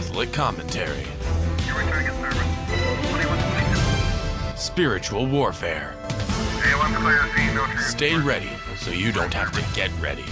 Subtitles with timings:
[0.00, 1.04] Catholic commentary.
[4.56, 5.94] Spiritual warfare.
[7.80, 8.48] Stay ready
[8.78, 10.24] so you don't have to get ready.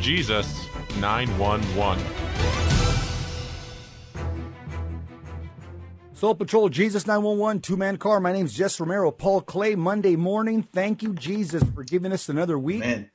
[0.00, 0.68] Jesus
[1.00, 2.00] 911.
[6.12, 8.20] Soul Patrol, Jesus 911, two man car.
[8.20, 10.62] My name's Jess Romero, Paul Clay, Monday morning.
[10.62, 13.10] Thank you, Jesus, for giving us another week Man.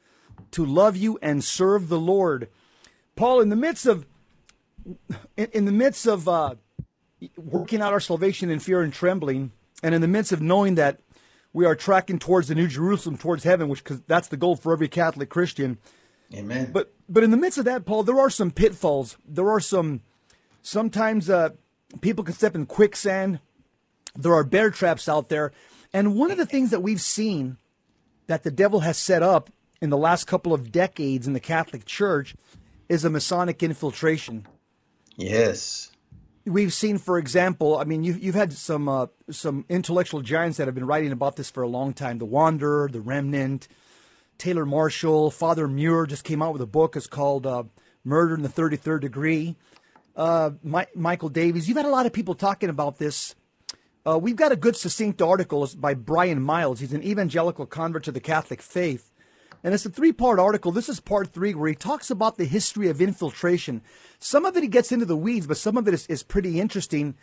[0.52, 2.50] to love you and serve the Lord.
[3.16, 4.06] Paul, in the midst of
[5.38, 6.56] in, in the midst of uh,
[7.38, 9.52] working out our salvation in fear and trembling,
[9.82, 11.00] and in the midst of knowing that
[11.54, 14.74] we are tracking towards the New Jerusalem, towards heaven, which because that's the goal for
[14.74, 15.78] every Catholic Christian.
[16.34, 16.72] Amen.
[16.72, 19.18] But but in the midst of that, Paul, there are some pitfalls.
[19.28, 20.02] There are some
[20.62, 21.50] sometimes uh,
[22.02, 23.40] people can step in quicksand.
[24.16, 25.52] There are bear traps out there,
[25.94, 27.58] and one of the things that we've seen
[28.28, 29.50] that the devil has set up
[29.82, 32.36] in the last couple of decades in the Catholic Church
[32.90, 34.48] is a Masonic infiltration.
[35.18, 35.92] yes.
[36.48, 40.68] We've seen, for example, I mean, you've, you've had some uh, some intellectual giants that
[40.68, 42.20] have been writing about this for a long time.
[42.20, 43.68] The Wanderer, the Remnant,
[44.38, 46.96] Taylor Marshall, Father Murr just came out with a book.
[46.96, 47.64] It's called uh,
[48.04, 49.56] "Murder in the Thirty Third Degree."
[50.16, 51.68] Uh, Mi- Michael Davies.
[51.68, 53.34] You've had a lot of people talking about this.
[54.06, 56.80] Uh, we've got a good succinct article by Brian Miles.
[56.80, 59.12] He's an evangelical convert to the Catholic faith.
[59.64, 60.72] And it's a three part article.
[60.72, 63.82] This is part three, where he talks about the history of infiltration.
[64.20, 66.60] Some of it he gets into the weeds, but some of it is, is pretty
[66.60, 67.16] interesting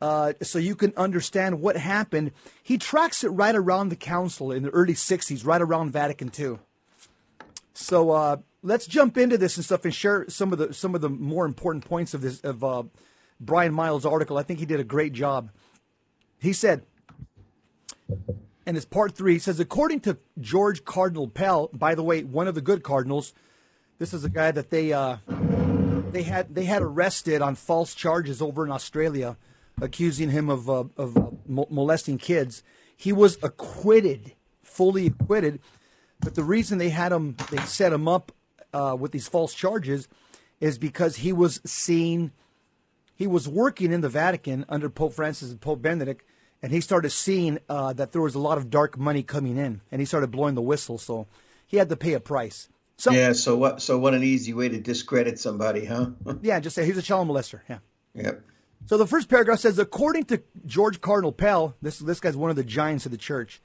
[0.00, 2.32] uh, so you can understand what happened.
[2.62, 6.58] He tracks it right around the council in the early 60s, right around Vatican II.
[7.72, 11.00] So uh, let's jump into this and stuff and share some of the some of
[11.00, 12.82] the more important points of this of uh,
[13.40, 14.36] Brian Miles' article.
[14.36, 15.50] I think he did a great job.
[16.38, 16.82] He said,
[18.66, 19.34] and it's part three.
[19.34, 23.34] He says, according to George Cardinal Pell, by the way, one of the good cardinals,
[23.98, 25.18] this is a guy that they uh,
[26.10, 29.36] they had they had arrested on false charges over in Australia,
[29.80, 32.62] accusing him of uh, of uh, molesting kids.
[32.96, 35.60] He was acquitted, fully acquitted.
[36.20, 38.32] But the reason they had him, they set him up
[38.72, 40.08] uh, with these false charges,
[40.58, 42.32] is because he was seen,
[43.14, 46.24] he was working in the Vatican under Pope Francis and Pope Benedict,
[46.64, 49.82] and he started seeing uh, that there was a lot of dark money coming in,
[49.92, 50.96] and he started blowing the whistle.
[50.96, 51.26] So
[51.66, 52.70] he had to pay a price.
[52.96, 53.34] So Yeah.
[53.34, 53.82] So what?
[53.82, 56.12] So what an easy way to discredit somebody, huh?
[56.40, 57.60] yeah, just say he's a child molester.
[57.68, 57.80] Yeah.
[58.14, 58.42] yep.
[58.86, 62.56] So the first paragraph says, according to George Cardinal Pell, this this guy's one of
[62.56, 63.60] the giants of the church.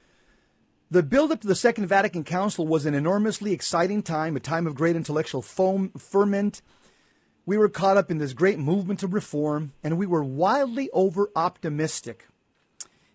[0.91, 4.75] The build-up to the Second Vatican Council was an enormously exciting time, a time of
[4.75, 6.61] great intellectual foam, ferment.
[7.45, 12.25] We were caught up in this great movement of reform, and we were wildly over-optimistic.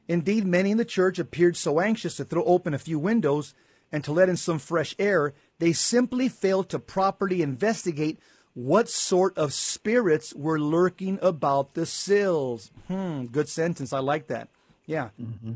[0.09, 3.54] Indeed, many in the church appeared so anxious to throw open a few windows
[3.91, 8.19] and to let in some fresh air, they simply failed to properly investigate
[8.54, 12.70] what sort of spirits were lurking about the sills.
[12.88, 13.92] Hmm, good sentence.
[13.92, 14.48] I like that.
[14.87, 15.10] Yeah.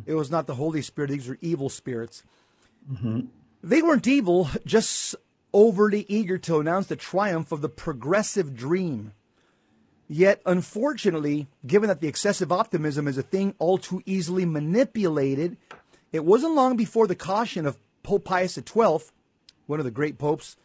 [0.07, 2.23] It was not the Holy Spirit, these were evil spirits.
[3.63, 5.15] They weren't evil, just
[5.53, 9.13] overly eager to announce the triumph of the progressive dream.
[10.09, 15.59] Yet, unfortunately, given that the excessive optimism is a thing all too easily manipulated,
[16.13, 18.99] it wasn't long before the caution of Pope Pius XII,
[19.67, 20.57] one of the great popes,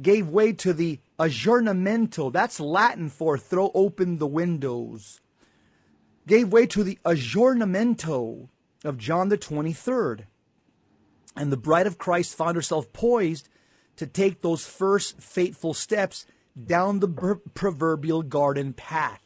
[0.00, 2.32] gave way to the aggiornamento.
[2.32, 5.20] That's Latin for throw open the windows.
[6.28, 8.48] Gave way to the aggiornamento
[8.84, 10.26] of John the 23rd.
[11.36, 13.48] And the bride of Christ found herself poised
[13.96, 16.24] to take those first fateful steps
[16.64, 19.22] down the per- proverbial garden path.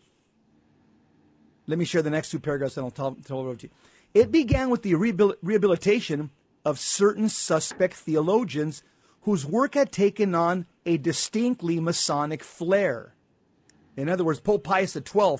[1.66, 3.72] Let me share the next two paragraphs and I'll tell, tell it over to you.
[4.12, 6.30] It began with the rehabil- rehabilitation
[6.64, 8.82] of certain suspect theologians
[9.22, 13.14] whose work had taken on a distinctly Masonic flair.
[13.96, 15.36] In other words, Pope Pius XII,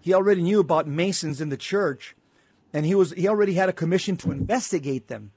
[0.00, 2.16] he already knew about Masons in the church,
[2.72, 5.32] and he was he already had a commission to investigate them.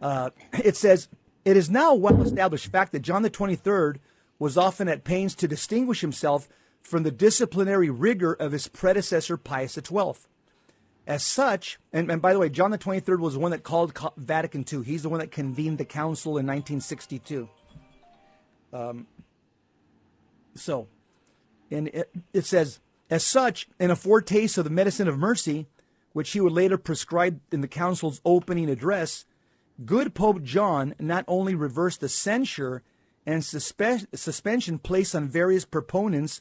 [0.00, 0.30] Uh,
[0.64, 1.08] it says
[1.44, 3.98] it is now a well-established fact that John the Twenty Third
[4.38, 6.48] was often at pains to distinguish himself
[6.80, 10.12] from the disciplinary rigor of his predecessor Pius XII.
[11.06, 13.98] As such, and, and by the way, John the 23rd was the one that called
[14.16, 14.82] Vatican II.
[14.82, 17.48] He's the one that convened the council in 1962.
[18.72, 19.06] Um,
[20.54, 20.86] so,
[21.70, 22.80] and it, it says,
[23.10, 25.66] as such, in a foretaste of the medicine of mercy,
[26.12, 29.24] which he would later prescribe in the council's opening address,
[29.84, 32.82] good Pope John not only reversed the censure
[33.28, 36.40] and suspe- suspension placed on various proponents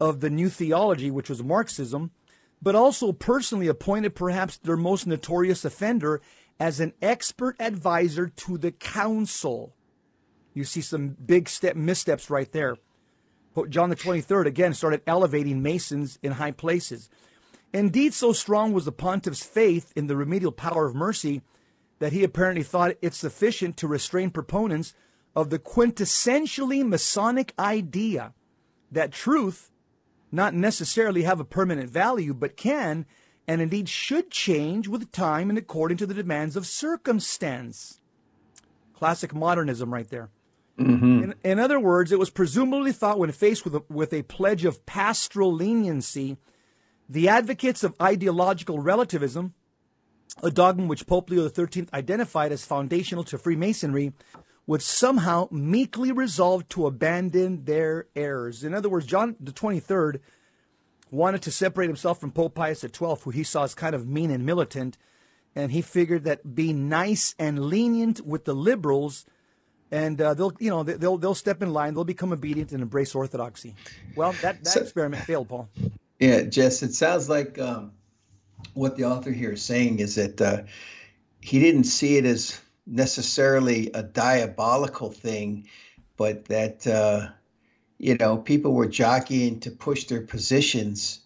[0.00, 2.12] of the new theology, which was Marxism,
[2.62, 6.20] but also personally appointed perhaps their most notorious offender
[6.60, 9.74] as an expert advisor to the council.
[10.54, 12.76] You see some big step missteps right there.
[13.68, 17.10] John the 23rd again started elevating Masons in high places.
[17.72, 21.42] Indeed, so strong was the pontiff's faith in the remedial power of mercy
[21.98, 24.94] that he apparently thought it sufficient to restrain proponents
[25.34, 28.34] of the quintessentially Masonic idea
[28.90, 29.70] that truth
[30.30, 33.06] not necessarily have a permanent value, but can
[33.46, 38.00] and indeed should change with time and according to the demands of circumstance.
[38.94, 40.30] Classic modernism, right there.
[40.78, 41.24] Mm-hmm.
[41.24, 44.64] In, in, other words, it was presumably thought when faced with a, with a pledge
[44.64, 46.38] of pastoral leniency,
[47.08, 49.54] the advocates of ideological relativism,
[50.42, 54.12] a dogma which Pope Leo XIII identified as foundational to Freemasonry,
[54.66, 58.62] would somehow meekly resolve to abandon their errors.
[58.62, 60.20] In other words, John the 23rd
[61.10, 64.30] wanted to separate himself from Pope Pius XII, who he saw as kind of mean
[64.30, 64.96] and militant,
[65.54, 69.24] and he figured that being nice and lenient with the liberals–
[69.92, 73.14] and uh, they'll you know they'll they'll step in line, they'll become obedient and embrace
[73.14, 73.76] orthodoxy.
[74.16, 75.68] Well, that that so, experiment failed, Paul.
[76.18, 77.92] Yeah, Jess, it sounds like um,
[78.74, 80.62] what the author here is saying is that uh,
[81.40, 85.68] he didn't see it as necessarily a diabolical thing,
[86.16, 87.28] but that uh,
[87.98, 91.20] you know people were jockeying to push their positions,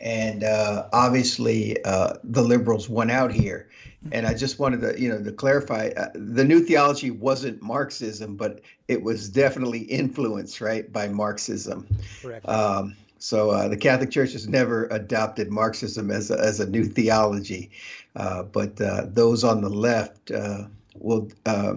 [0.00, 3.68] and uh, obviously uh, the liberals won out here
[4.12, 8.36] and I just wanted to, you know, to clarify, uh, the new theology wasn't Marxism,
[8.36, 11.86] but it was definitely influenced, right, by Marxism.
[12.22, 12.48] Correct.
[12.48, 16.84] Um, so uh, the Catholic Church has never adopted Marxism as a, as a new
[16.84, 17.70] theology,
[18.14, 20.64] uh, but uh, those on the left uh,
[21.00, 21.74] will uh,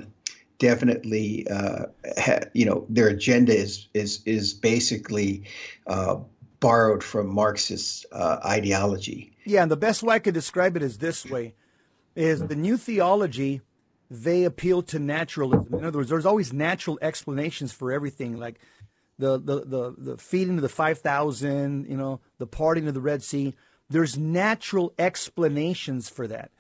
[0.59, 1.85] definitely, uh,
[2.17, 5.43] ha- you know, their agenda is is is basically
[5.87, 6.17] uh,
[6.59, 9.35] borrowed from Marxist uh, ideology.
[9.45, 11.55] Yeah, and the best way I could describe it is this way
[12.15, 13.61] is the new theology
[14.09, 15.73] they appeal to naturalism.
[15.73, 18.59] In other words, there's always natural explanations for everything, like
[19.17, 23.01] the the the, the feeding of the five thousand, you know, the parting of the
[23.01, 23.55] Red Sea.
[23.89, 26.51] There's natural explanations for that.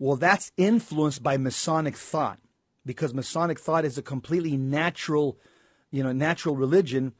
[0.00, 2.38] Well, that's influenced by Masonic thought,
[2.86, 5.38] because Masonic thought is a completely natural,
[5.90, 7.12] you know, natural religion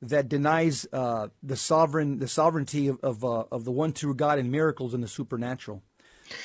[0.00, 4.38] that denies uh, the sovereign the sovereignty of of, uh, of the one true God
[4.38, 5.82] and miracles and the supernatural.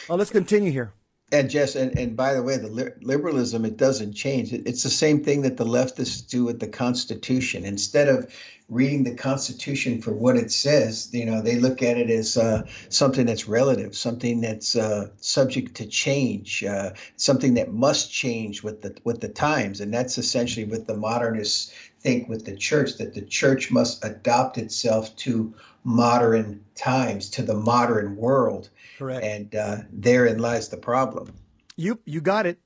[0.10, 0.94] Well, let's continue here.
[1.34, 4.54] And Jess, and, and by the way, the liberalism it doesn't change.
[4.54, 7.66] It, it's the same thing that the leftists do with the Constitution.
[7.66, 8.32] Instead of
[8.70, 12.68] reading the Constitution for what it says, you know, they look at it as uh,
[12.90, 18.84] something that's relative, something that's uh, subject to change, uh, something that must change with
[18.84, 23.16] the with the times, and that's essentially what the modernists think with the church that
[23.16, 25.52] the church must adopt itself to
[25.84, 28.70] modern times, to the modern world.
[28.98, 29.26] Correct.
[29.26, 31.34] And uh, therein lies the problem.
[31.76, 32.60] You you got it.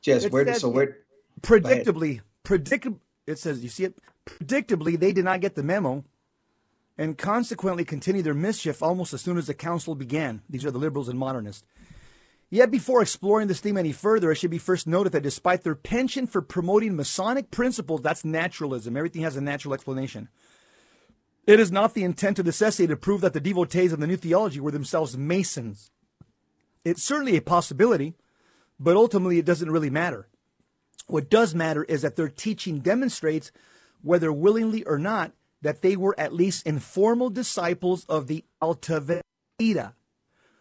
[0.00, 0.98] Just where so where
[1.40, 6.04] predictably predictably it says you see it predictably they did not get the memo
[6.96, 10.42] and consequently continue their mischief almost as soon as the council began.
[10.48, 11.64] These are the liberals and modernists.
[12.48, 15.74] Yet before exploring this theme any further, it should be first noted that despite their
[15.74, 18.96] penchant for promoting Masonic principles, that's naturalism.
[18.96, 20.28] Everything has a natural explanation.
[21.46, 24.06] It is not the intent of this essay to prove that the devotees of the
[24.06, 25.90] new theology were themselves Masons.
[26.84, 28.14] It's certainly a possibility,
[28.80, 30.28] but ultimately it doesn't really matter.
[31.06, 33.52] What does matter is that their teaching demonstrates,
[34.02, 39.94] whether willingly or not, that they were at least informal disciples of the Alta Vendita,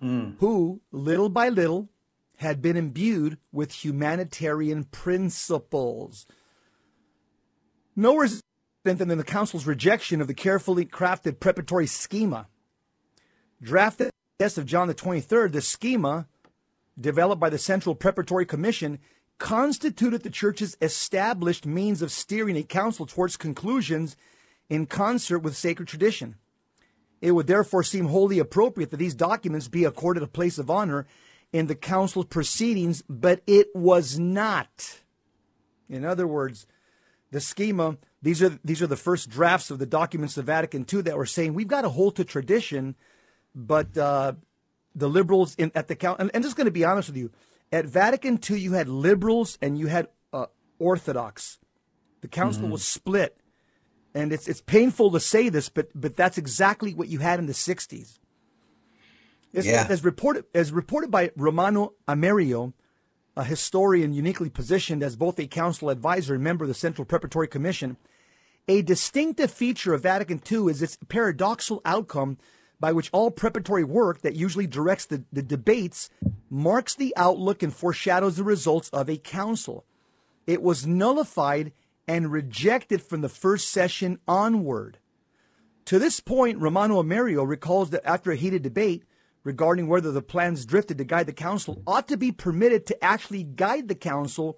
[0.02, 0.36] mm.
[0.40, 1.90] who, little by little,
[2.38, 6.28] had been imbued with humanitarian principles.
[7.96, 8.42] Nowhere is
[8.86, 12.48] than the Council's rejection of the carefully crafted preparatory schema.
[13.62, 16.28] Drafted death of John the 23rd, the schema,
[17.00, 19.00] developed by the Central Preparatory Commission,
[19.40, 24.16] constituted the Church's established means of steering a council towards conclusions
[24.70, 26.36] in concert with sacred tradition.
[27.22, 31.08] It would therefore seem wholly appropriate that these documents be accorded a place of honor
[31.52, 35.02] in the council's proceedings, but it was not.
[35.90, 36.68] In other words,
[37.32, 41.04] the schema these are these are the first drafts of the documents of Vatican II
[41.04, 42.96] that were saying we've got to hold to tradition,
[43.54, 44.34] but uh,
[44.96, 47.30] the liberals in, at the count and, and just going to be honest with you,
[47.72, 50.48] at Vatican II you had liberals and you had uh,
[50.80, 51.60] Orthodox.
[52.22, 52.72] The council mm-hmm.
[52.72, 53.38] was split,
[54.16, 57.46] and it's it's painful to say this, but but that's exactly what you had in
[57.46, 58.18] the '60s.
[59.54, 59.86] yeah.
[59.88, 62.74] As reported as reported by Romano Amerio,
[63.38, 67.48] a historian uniquely positioned as both a council advisor and member of the Central Preparatory
[67.48, 67.98] Commission
[68.68, 72.38] a distinctive feature of Vatican II is its paradoxical outcome
[72.80, 76.10] by which all preparatory work that usually directs the, the debates
[76.50, 79.86] marks the outlook and foreshadows the results of a council.
[80.46, 81.72] It was nullified
[82.08, 85.00] and rejected from the first session onward.
[85.86, 89.04] To this point, Romano Amerio recalls that after a heated debate
[89.44, 93.44] regarding whether the plans drifted to guide the council ought to be permitted to actually
[93.44, 94.58] guide the council,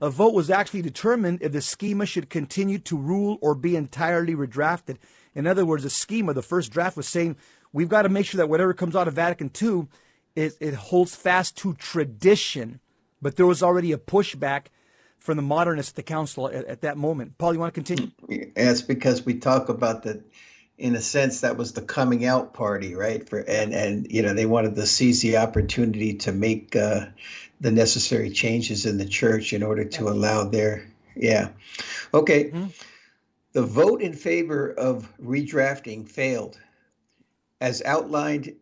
[0.00, 4.34] a vote was actually determined if the schema should continue to rule or be entirely
[4.34, 4.96] redrafted.
[5.34, 7.36] In other words, the schema, the first draft was saying
[7.72, 9.86] we've got to make sure that whatever comes out of Vatican II,
[10.34, 12.80] it, it holds fast to tradition.
[13.20, 14.66] But there was already a pushback
[15.18, 17.38] from the modernists at the council at, at that moment.
[17.38, 18.10] Paul, you want to continue?
[18.28, 20.22] It's because we talk about the
[20.78, 24.34] in a sense that was the coming out party right for and and you know
[24.34, 27.06] they wanted to seize the opportunity to make uh,
[27.60, 31.48] the necessary changes in the church in order to allow their yeah.
[32.12, 32.50] Okay.
[32.50, 32.66] Mm-hmm.
[33.52, 36.58] the vote in favor of redrafting failed
[37.60, 38.54] as outlined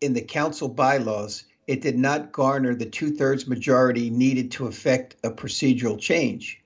[0.00, 1.44] in the council bylaws.
[1.68, 6.60] It did not garner the two-thirds majority needed to effect a procedural change.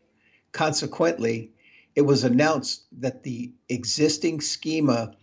[0.53, 1.53] Consequently
[1.97, 5.15] it was announced that the existing schema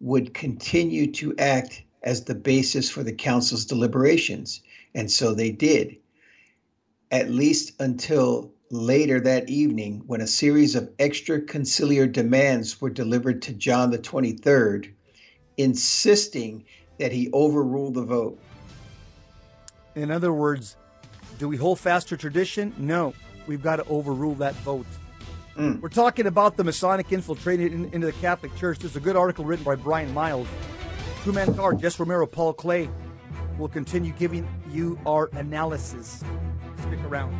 [0.00, 4.62] would continue to act as the basis for the council's deliberations,
[4.94, 5.96] and so they did,
[7.10, 13.42] at least until later that evening when a series of extra conciliar demands were delivered
[13.42, 14.92] to John the 23rd,
[15.56, 16.64] insisting
[16.98, 18.38] that he overrule the vote.
[19.94, 20.76] In other words,
[21.38, 22.74] do we hold fast to tradition?
[22.78, 23.14] No,
[23.46, 24.86] we've got to overrule that vote.
[25.56, 25.80] Mm.
[25.80, 28.80] We're talking about the Masonic infiltrating in, into the Catholic Church.
[28.80, 30.48] There's a good article written by Brian Miles.
[31.22, 32.90] Two Man Card, Jess Romero, Paul Clay
[33.56, 36.24] will continue giving you our analysis.
[36.78, 37.32] Stick around.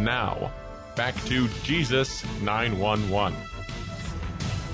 [0.00, 0.52] Now,
[0.96, 3.36] back to Jesus 911.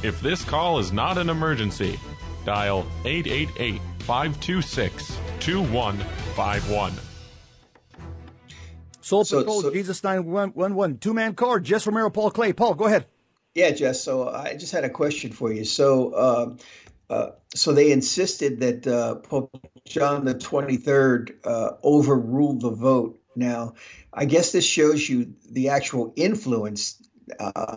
[0.02, 1.98] If this call is not an emergency,
[2.44, 7.13] dial 888 526 2151.
[9.04, 12.54] Soul so, Patrol, so, Jesus 911, two man card, Jess Romero, Paul Clay.
[12.54, 13.04] Paul, go ahead.
[13.54, 14.02] Yeah, Jess.
[14.02, 15.66] So I just had a question for you.
[15.66, 16.56] So, uh,
[17.10, 19.50] uh, so they insisted that uh, Pope
[19.84, 23.20] John the 23rd uh, overruled the vote.
[23.36, 23.74] Now,
[24.10, 27.06] I guess this shows you the actual influence
[27.38, 27.76] uh,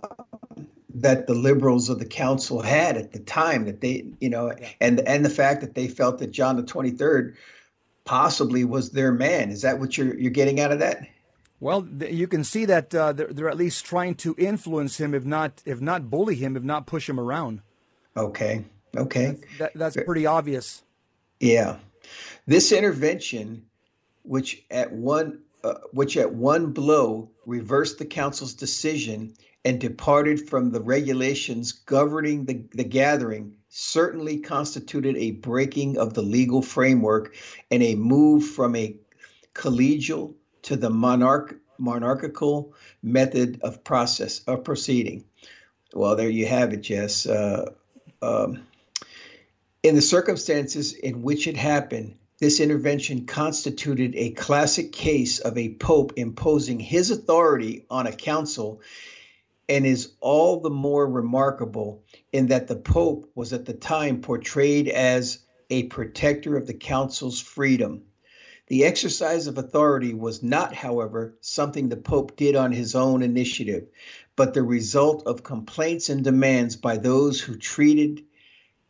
[0.96, 5.02] that the liberals of the council had at the time that they you know and
[5.02, 7.36] and the fact that they felt that John the 23rd
[8.06, 11.06] possibly was their man is that what you're you're getting out of that
[11.60, 15.26] well you can see that uh, they're, they're at least trying to influence him if
[15.26, 17.62] not if not bully him if not push him around.
[18.16, 18.66] Okay
[18.98, 19.26] okay.
[19.58, 20.84] That's, that, that's pretty obvious.
[21.40, 21.78] yeah.
[22.46, 23.66] This intervention
[24.24, 29.34] which at one uh, which at one blow reversed the council's decision
[29.66, 36.22] and departed from the regulations governing the, the gathering certainly constituted a breaking of the
[36.22, 37.36] legal framework
[37.70, 38.96] and a move from a
[39.54, 40.34] collegial
[40.64, 42.74] to the monarch, monarchical
[43.04, 45.26] method of process of proceeding.
[45.94, 47.26] Well, there you have it, Jess.
[47.26, 47.72] Uh,
[48.22, 48.66] um,
[49.84, 55.74] in the circumstances in which it happened, this intervention constituted a classic case of a
[55.76, 58.82] pope imposing his authority on a council
[59.70, 64.88] and is all the more remarkable in that the Pope was at the time portrayed
[64.88, 68.04] as a protector of the Council's freedom.
[68.70, 73.88] The exercise of authority was not, however, something the Pope did on his own initiative,
[74.36, 78.24] but the result of complaints and demands by those who treated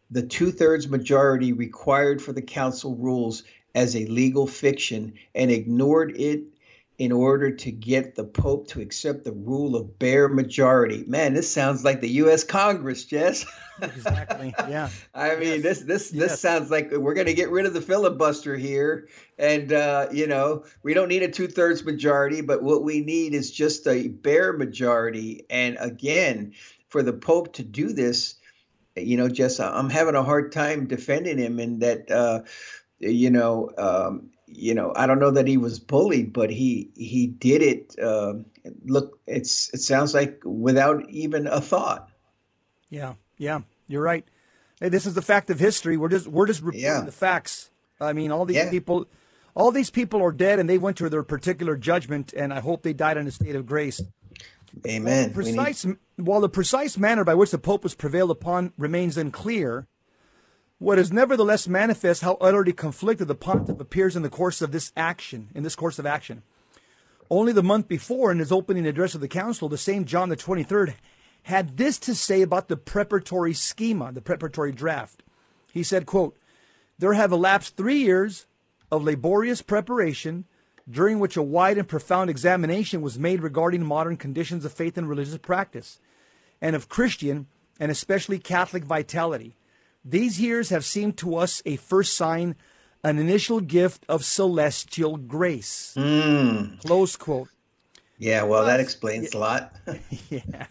[0.09, 3.43] the two thirds majority required for the Council rules
[3.75, 6.41] as a legal fiction and ignored it
[6.97, 11.03] in order to get the Pope to accept the rule of bare majority.
[11.05, 12.43] Man, this sounds like the U.S.
[12.43, 13.45] Congress, Jess.
[13.81, 14.53] exactly.
[14.67, 14.89] Yeah.
[15.13, 15.61] I mean, yes.
[15.61, 16.31] this this yes.
[16.31, 20.25] this sounds like we're going to get rid of the filibuster here, and uh, you
[20.25, 24.07] know we don't need a two thirds majority, but what we need is just a
[24.07, 25.45] bare majority.
[25.49, 26.53] And again,
[26.89, 28.35] for the Pope to do this,
[28.95, 32.09] you know, Jess, I'm having a hard time defending him, in that.
[32.09, 32.41] Uh,
[32.99, 37.27] you know, um, you know, I don't know that he was bullied, but he he
[37.27, 37.95] did it.
[37.99, 38.33] Uh,
[38.83, 42.09] look, it's it sounds like without even a thought.
[42.89, 44.25] Yeah, yeah, you're right.
[44.79, 45.95] Hey, this is the fact of history.
[45.95, 47.01] We're just we're just reporting yeah.
[47.01, 47.69] the facts.
[48.01, 48.71] I mean, all these yeah.
[48.71, 49.05] people,
[49.55, 52.81] all these people are dead, and they went to their particular judgment, and I hope
[52.81, 54.01] they died in a state of grace.
[54.87, 55.05] Amen.
[55.05, 55.97] While the precise, need...
[56.15, 59.87] while the precise manner by which the Pope was prevailed upon remains unclear,
[60.79, 64.91] what is nevertheless manifest how utterly conflicted the pontiff appears in the course of this
[64.95, 66.43] action, in this course of action.
[67.29, 70.37] Only the month before, in his opening address of the council, the same John the
[70.37, 70.93] 23rd
[71.43, 75.23] had this to say about the preparatory schema, the preparatory draft.
[75.73, 76.37] He said, quote,
[76.99, 78.45] There have elapsed three years
[78.91, 80.45] of laborious preparation
[80.89, 85.09] during which a wide and profound examination was made regarding modern conditions of faith and
[85.09, 85.99] religious practice,
[86.61, 87.47] and of Christian
[87.79, 89.56] and especially Catholic vitality.
[90.09, 92.55] These years have seemed to us a first sign,
[93.03, 95.93] an initial gift of celestial grace.
[95.97, 96.79] Mm.
[96.79, 97.49] Close quote.
[98.17, 99.73] Yeah, well, that explains a lot.
[100.29, 100.67] yeah.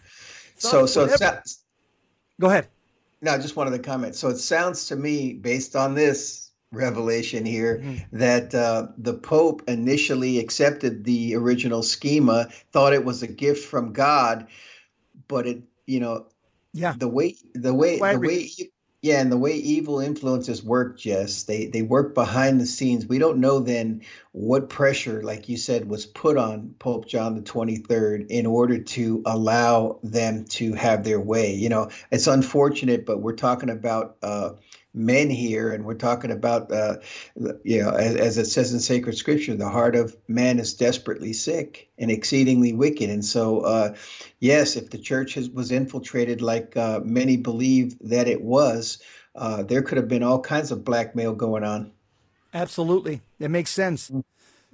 [0.57, 1.59] So, so, it sounds,
[2.41, 2.67] go ahead.
[3.21, 4.17] No, just one of the comments.
[4.17, 8.17] So it sounds to me, based on this revelation here, mm-hmm.
[8.17, 13.93] that uh, the Pope initially accepted the original schema, thought it was a gift from
[13.93, 14.47] God,
[15.27, 16.25] but it, you know,
[16.73, 18.49] yeah, the way the way the way
[19.07, 23.05] yeah, and the way evil influences work, Jess, they they work behind the scenes.
[23.05, 24.01] We don't know then
[24.33, 28.79] what pressure, like you said, was put on Pope John the Twenty Third in order
[28.79, 31.53] to allow them to have their way.
[31.53, 34.55] You know, it's unfortunate, but we're talking about uh,
[34.97, 36.97] men here, and we're talking about, uh,
[37.63, 41.33] you know, as, as, it says in sacred scripture, the heart of man is desperately
[41.33, 43.09] sick and exceedingly wicked.
[43.09, 43.95] And so, uh,
[44.39, 48.99] yes, if the church has, was infiltrated like uh, many believe that it was,
[49.35, 51.91] uh, there could have been all kinds of blackmail going on.
[52.53, 54.09] Absolutely, it makes sense.
[54.09, 54.23] Mm,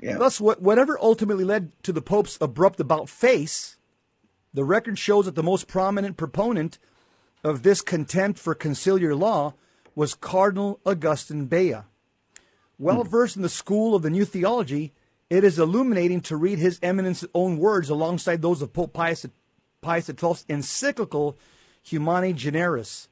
[0.02, 0.18] yeah.
[0.18, 3.78] Thus, what, whatever ultimately led to the Pope's abrupt about face,
[4.54, 6.78] the record shows that the most prominent proponent
[7.44, 9.54] of this contempt for conciliar law
[9.96, 11.78] was Cardinal Augustin Bea.
[12.78, 13.10] Well hmm.
[13.10, 14.94] versed in the school of the new theology,
[15.30, 19.26] it is illuminating to read His Eminence's own words alongside those of Pope Pius,
[19.82, 21.38] Pius XII's encyclical
[21.84, 23.10] Humani Generis.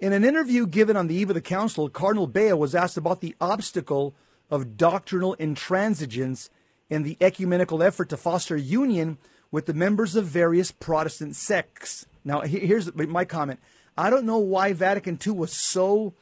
[0.00, 3.20] In an interview given on the eve of the council, Cardinal Bea was asked about
[3.20, 4.14] the obstacle
[4.50, 6.50] of doctrinal intransigence
[6.90, 9.18] in the ecumenical effort to foster union
[9.50, 12.06] with the members of various Protestant sects.
[12.24, 13.60] Now, here's my comment.
[13.96, 16.14] I don't know why Vatican II was so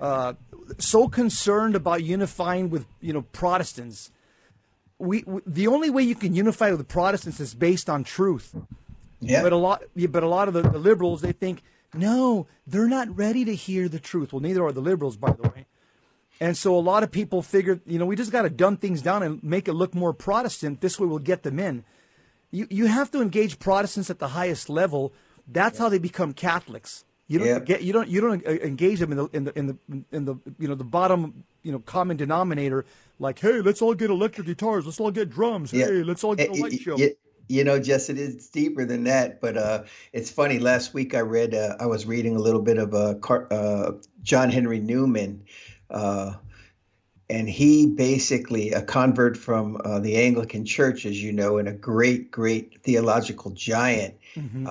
[0.00, 0.34] uh,
[0.78, 4.10] so concerned about unifying with you know Protestants.
[4.98, 8.54] We, we, the only way you can unify with Protestants is based on truth.
[9.20, 9.42] Yeah.
[9.42, 11.62] But a lot, but a lot of the, the liberals they think
[11.94, 14.32] no, they're not ready to hear the truth.
[14.32, 15.66] Well, neither are the liberals, by the way.
[16.40, 19.00] And so a lot of people figure, you know, we just got to dumb things
[19.00, 20.80] down and make it look more Protestant.
[20.80, 21.84] This way we'll get them in.
[22.50, 25.12] You, you have to engage Protestants at the highest level
[25.46, 27.04] that's how they become Catholics.
[27.28, 29.76] You don't get you don't you don't engage them in the in the in the
[30.12, 32.84] in the you know the bottom you know common denominator
[33.18, 36.50] like hey let's all get electric guitars let's all get drums hey let's all get
[36.50, 36.96] a light show.
[37.48, 39.40] you know, Jess, it is deeper than that.
[39.40, 40.58] But uh, it's funny.
[40.58, 43.92] Last week I read, uh, I was reading a little bit of uh, Car- uh,
[44.22, 45.44] John Henry Newman,
[45.90, 46.34] uh,
[47.30, 51.72] and he basically a convert from uh, the Anglican Church, as you know, and a
[51.72, 54.16] great, great theological giant.
[54.34, 54.66] Mm-hmm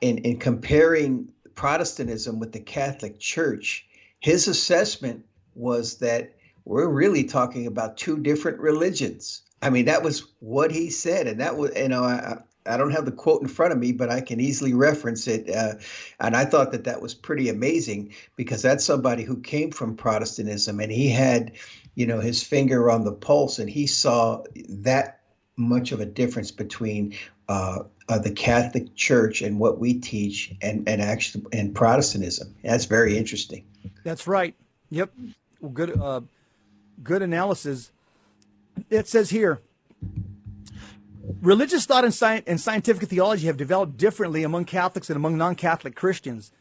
[0.00, 3.86] in, in comparing Protestantism with the Catholic Church,
[4.20, 9.42] his assessment was that we're really talking about two different religions.
[9.62, 12.90] I mean, that was what he said, and that was, you know, I, I don't
[12.90, 15.48] have the quote in front of me, but I can easily reference it.
[15.48, 15.74] Uh,
[16.20, 20.80] and I thought that that was pretty amazing because that's somebody who came from Protestantism
[20.80, 21.52] and he had,
[21.94, 25.20] you know, his finger on the pulse and he saw that
[25.56, 27.14] much of a difference between
[27.48, 32.54] uh, uh, the Catholic Church and what we teach, and and actually and Protestantism.
[32.62, 33.64] That's very interesting.
[34.04, 34.54] That's right.
[34.90, 35.12] Yep.
[35.60, 36.00] Well, good.
[36.00, 36.20] Uh,
[37.02, 37.90] good analysis.
[38.90, 39.60] It says here.
[41.42, 45.54] Religious thought and, sci- and scientific theology have developed differently among Catholics and among non
[45.54, 46.52] Catholic Christians.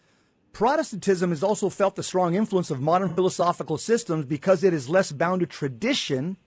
[0.54, 5.12] Protestantism has also felt the strong influence of modern philosophical systems because it is less
[5.12, 6.38] bound to tradition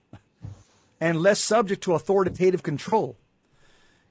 [0.99, 3.17] and less subject to authoritative control.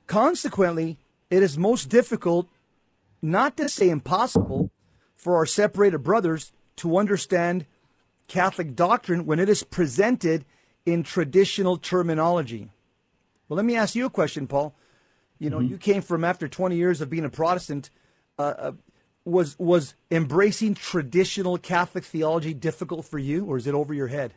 [0.08, 0.98] Consequently,
[1.30, 2.48] it is most difficult,
[3.22, 4.70] not to say impossible,
[5.14, 7.66] for our separated brothers to understand
[8.26, 10.44] Catholic doctrine when it is presented
[10.86, 12.70] in traditional terminology.
[13.48, 14.74] Well, let me ask you a question, Paul.
[15.38, 15.72] You know, mm-hmm.
[15.72, 17.90] you came from after 20 years of being a Protestant.
[18.38, 18.72] Uh, uh,
[19.24, 24.32] was was embracing traditional Catholic theology difficult for you, or is it over your head?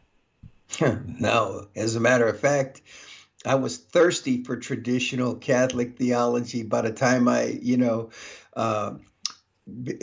[0.81, 2.81] no, as a matter of fact,
[3.45, 8.11] I was thirsty for traditional Catholic theology by the time I, you know,
[8.55, 8.93] uh,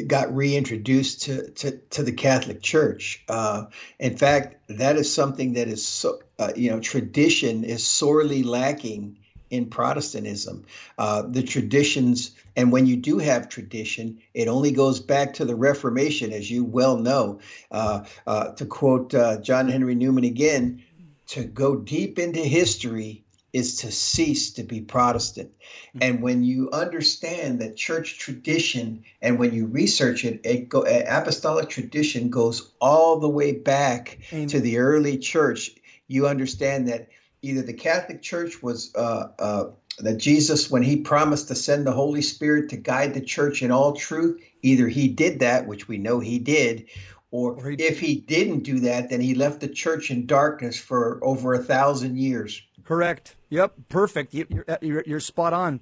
[0.07, 3.23] got reintroduced to, to, to the Catholic Church.
[3.29, 3.67] Uh,
[3.99, 9.19] in fact, that is something that is so, uh, you know, tradition is sorely lacking
[9.51, 10.65] in Protestantism.
[10.97, 15.57] Uh, the traditions, and when you do have tradition, it only goes back to the
[15.57, 17.41] Reformation, as you well know.
[17.71, 20.83] Uh, uh, to quote John Henry Newman again,
[21.29, 25.51] to go deep into history is to cease to be Protestant.
[25.51, 25.99] Mm-hmm.
[26.03, 31.69] And when you understand that church tradition and when you research it, it go, apostolic
[31.69, 34.49] tradition goes all the way back Amen.
[34.49, 35.71] to the early church.
[36.09, 37.09] You understand that
[37.43, 39.65] either the Catholic Church was uh, uh,
[39.99, 43.71] that Jesus, when he promised to send the Holy Spirit to guide the church in
[43.71, 46.87] all truth, either he did that, which we know he did,
[47.31, 50.79] or, or he if he didn't do that, then he left the church in darkness
[50.79, 52.63] for over a thousand years.
[52.89, 53.37] Correct.
[53.51, 53.75] Yep.
[53.91, 54.33] Perfect.
[54.33, 55.81] You're, uh, you're, you're spot on.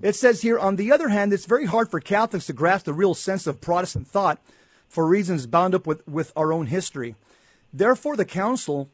[0.00, 2.92] It says here, on the other hand, it's very hard for Catholics to grasp the
[2.92, 4.40] real sense of Protestant thought
[4.88, 7.14] for reasons bound up with, with our own history.
[7.72, 8.90] Therefore, the Council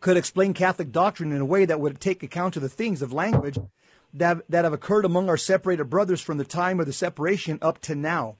[0.00, 3.12] could explain Catholic doctrine in a way that would take account of the things of
[3.12, 3.58] language
[4.12, 7.80] that, that have occurred among our separated brothers from the time of the separation up
[7.82, 8.34] to now.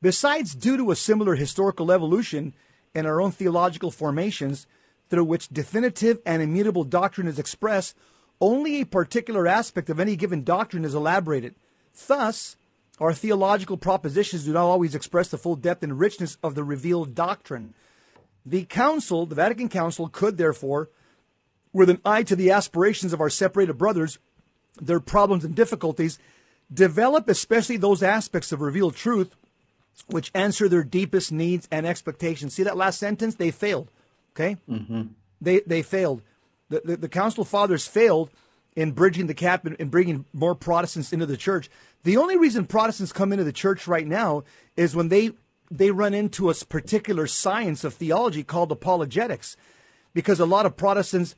[0.00, 2.54] Besides, due to a similar historical evolution
[2.94, 4.68] in our own theological formations,
[5.10, 7.96] through which definitive and immutable doctrine is expressed,
[8.40, 11.54] only a particular aspect of any given doctrine is elaborated.
[12.06, 12.56] Thus,
[12.98, 17.14] our theological propositions do not always express the full depth and richness of the revealed
[17.14, 17.74] doctrine.
[18.46, 20.88] The Council, the Vatican Council, could therefore,
[21.72, 24.18] with an eye to the aspirations of our separated brothers,
[24.80, 26.18] their problems and difficulties,
[26.72, 29.34] develop especially those aspects of revealed truth
[30.06, 32.54] which answer their deepest needs and expectations.
[32.54, 33.34] See that last sentence?
[33.34, 33.90] They failed.
[34.34, 34.56] Okay?
[34.68, 35.02] Mm-hmm.
[35.40, 36.22] They, they failed.
[36.68, 38.30] The, the, the Council Fathers failed
[38.76, 41.68] in bridging the gap and, and bringing more Protestants into the church.
[42.04, 44.44] The only reason Protestants come into the church right now
[44.76, 45.32] is when they
[45.72, 49.56] they run into a particular science of theology called apologetics,
[50.12, 51.36] because a lot of Protestants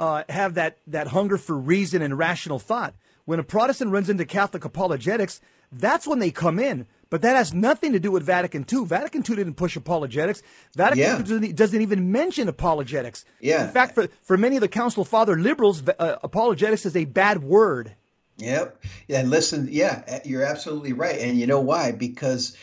[0.00, 2.94] uh, have that that hunger for reason and rational thought.
[3.24, 5.40] When a Protestant runs into Catholic apologetics,
[5.70, 6.86] that's when they come in.
[7.12, 8.86] But that has nothing to do with Vatican II.
[8.86, 10.42] Vatican II didn't push apologetics.
[10.74, 11.16] Vatican yeah.
[11.18, 13.26] II doesn't, doesn't, even mention apologetics.
[13.38, 13.66] Yeah.
[13.66, 17.42] In fact, for, for many of the Council Father liberals, uh, apologetics is a bad
[17.42, 17.94] word.
[18.38, 18.82] Yep.
[19.10, 21.18] And listen, yeah, you're absolutely right.
[21.18, 21.92] And you know why?
[21.92, 22.56] Because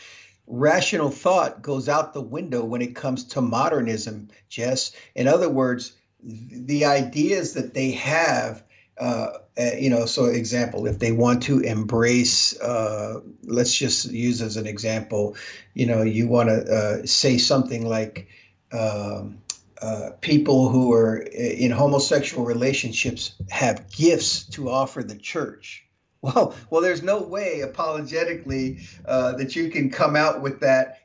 [0.48, 4.90] rational thought goes out the window when it comes to modernism, Jess.
[5.14, 5.92] In other words,
[6.24, 8.64] the ideas that they have
[9.00, 14.42] uh, uh, you know, so example, if they want to embrace, uh, let's just use
[14.42, 15.36] as an example,
[15.74, 18.28] you know, you want to uh, say something like
[18.72, 19.38] um,
[19.80, 25.84] uh, people who are in homosexual relationships have gifts to offer the church.
[26.22, 30.98] Well, well, there's no way apologetically uh, that you can come out with that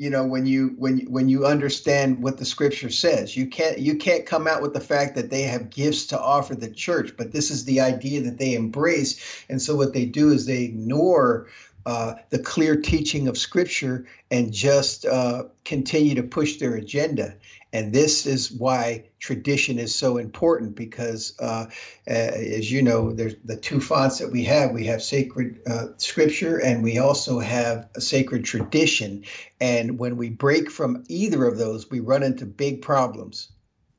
[0.00, 3.36] you know when you when when you understand what the scripture says.
[3.36, 6.54] You can't you can't come out with the fact that they have gifts to offer
[6.54, 9.44] the church but this is the idea that they embrace.
[9.50, 11.48] And so what they do is they ignore
[11.84, 17.34] uh, the clear teaching of scripture and just uh, continue to push their agenda
[17.72, 21.66] and this is why tradition is so important because, uh,
[22.06, 24.72] as you know, there's the two fonts that we have.
[24.72, 29.24] We have sacred uh, scripture and we also have a sacred tradition.
[29.60, 33.52] And when we break from either of those, we run into big problems.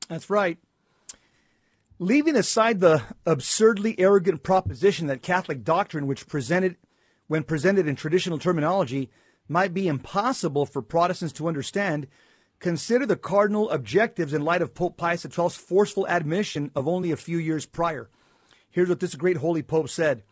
[0.08, 0.58] That's right.
[1.98, 6.76] Leaving aside the absurdly arrogant proposition that Catholic doctrine, which presented
[7.28, 9.08] when presented in traditional terminology,
[9.48, 12.06] might be impossible for Protestants to understand
[12.62, 17.16] Consider the cardinal objectives in light of Pope Pius XII's forceful admission of only a
[17.16, 18.08] few years prior.
[18.70, 20.22] Here's what this great holy Pope said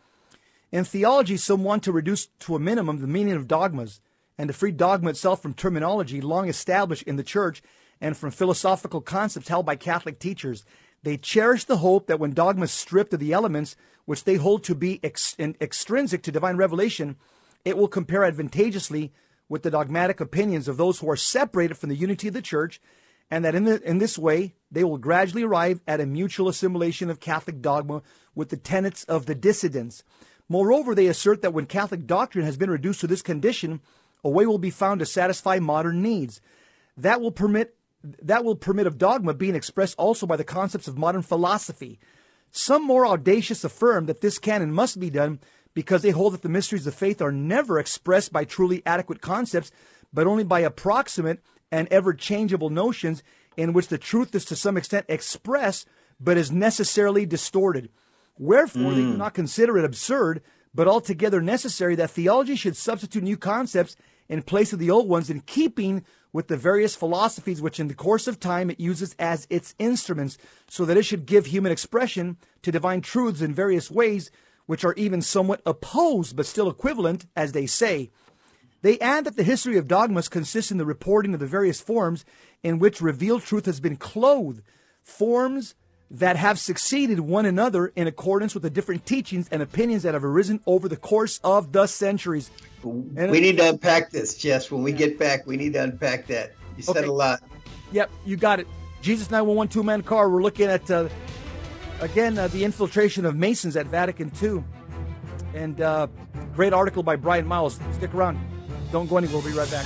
[0.71, 3.99] In theology, some want to reduce to a minimum the meaning of dogmas
[4.37, 7.61] and to free dogma itself from terminology long established in the Church
[7.99, 10.63] and from philosophical concepts held by Catholic teachers.
[11.03, 14.63] They cherish the hope that when dogma is stripped of the elements which they hold
[14.63, 17.17] to be ex- extrinsic to divine revelation,
[17.65, 19.11] it will compare advantageously
[19.51, 22.79] with the dogmatic opinions of those who are separated from the unity of the church,
[23.29, 27.09] and that in, the, in this way they will gradually arrive at a mutual assimilation
[27.09, 28.01] of Catholic dogma
[28.33, 30.05] with the tenets of the dissidents.
[30.47, 33.81] Moreover, they assert that when Catholic doctrine has been reduced to this condition,
[34.23, 36.39] a way will be found to satisfy modern needs.
[36.95, 37.75] That will permit
[38.21, 41.99] that will permit of dogma being expressed also by the concepts of modern philosophy.
[42.51, 45.39] Some more audacious affirm that this can and must be done
[45.73, 49.71] because they hold that the mysteries of faith are never expressed by truly adequate concepts,
[50.13, 51.39] but only by approximate
[51.71, 53.23] and ever changeable notions
[53.55, 55.87] in which the truth is to some extent expressed
[56.19, 57.89] but is necessarily distorted.
[58.37, 58.95] Wherefore, mm.
[58.95, 59.17] they do mm.
[59.17, 60.41] not consider it absurd,
[60.73, 63.95] but altogether necessary that theology should substitute new concepts
[64.29, 67.93] in place of the old ones in keeping with the various philosophies which in the
[67.93, 70.37] course of time it uses as its instruments,
[70.69, 74.31] so that it should give human expression to divine truths in various ways
[74.65, 78.09] which are even somewhat opposed but still equivalent, as they say.
[78.81, 82.25] They add that the history of dogmas consists in the reporting of the various forms
[82.63, 84.61] in which revealed truth has been clothed,
[85.03, 85.75] forms
[86.09, 90.25] that have succeeded one another in accordance with the different teachings and opinions that have
[90.25, 92.51] arisen over the course of the centuries.
[92.83, 94.69] And we need to unpack this, Jess.
[94.69, 96.51] When we get back, we need to unpack that.
[96.75, 97.07] You said okay.
[97.07, 97.41] a lot.
[97.93, 98.67] Yep, you got it.
[99.01, 100.29] Jesus 911 two man car.
[100.29, 101.07] We're looking at, uh,
[102.01, 104.63] again, uh, the infiltration of Masons at Vatican II.
[105.53, 106.07] And uh,
[106.55, 107.79] great article by Brian Miles.
[107.93, 108.39] Stick around.
[108.91, 109.41] Don't go anywhere.
[109.41, 109.85] We'll be right back.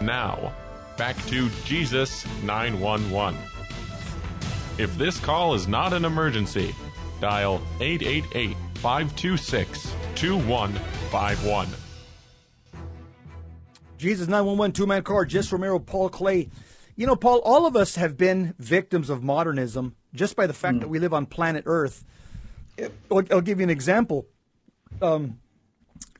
[0.00, 0.54] Now,
[0.96, 3.38] back to Jesus 911.
[4.78, 6.74] If this call is not an emergency,
[7.20, 11.87] dial 888 526 2151.
[13.98, 16.48] Jesus 911 two man car, Jess Romero, Paul Clay.
[16.96, 20.78] You know, Paul, all of us have been victims of modernism just by the fact
[20.78, 20.80] mm.
[20.80, 22.04] that we live on planet Earth.
[23.10, 24.26] I'll, I'll, give you an example.
[25.02, 25.38] Um,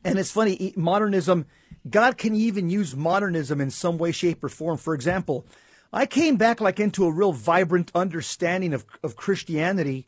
[0.04, 1.46] and it's funny, modernism
[1.88, 4.78] God can even use modernism in some way, shape, or form.
[4.78, 5.46] For example,
[5.92, 10.06] I came back like into a real vibrant understanding of, of Christianity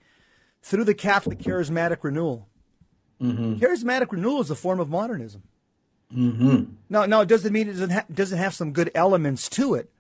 [0.62, 2.48] through the Catholic charismatic renewal.
[3.20, 3.54] Mm-hmm.
[3.54, 5.42] Charismatic renewal is a form of modernism.
[6.14, 6.72] Mm-hmm.
[6.88, 9.90] Now, now, it doesn't mean it doesn't, ha- doesn't have some good elements to it.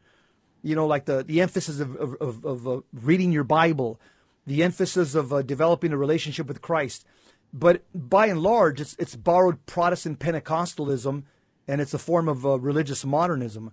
[0.62, 4.00] You know, like the, the emphasis of, of, of, of uh, reading your Bible,
[4.46, 7.06] the emphasis of uh, developing a relationship with Christ.
[7.52, 11.24] But by and large, it's, it's borrowed Protestant Pentecostalism
[11.66, 13.72] and it's a form of uh, religious modernism.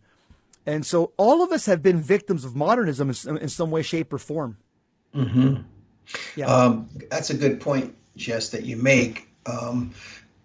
[0.65, 4.13] And so all of us have been victims of modernism in, in some way, shape,
[4.13, 4.58] or form.
[5.15, 5.62] Mm-hmm.
[6.36, 6.45] Yeah.
[6.45, 9.28] Um, that's a good point, Jess, that you make.
[9.45, 9.93] Um,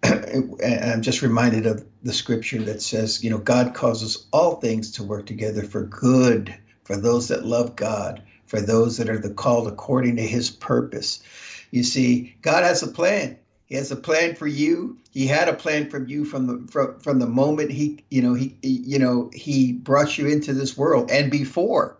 [0.03, 5.03] I'm just reminded of the scripture that says, you know, God causes all things to
[5.03, 9.67] work together for good for those that love God, for those that are the called
[9.67, 11.23] according to his purpose.
[11.71, 13.37] You see, God has a plan.
[13.65, 14.97] He has a plan for you.
[15.11, 18.33] He had a plan from you from the from, from the moment he you know
[18.33, 21.97] he you know he brought you into this world and before,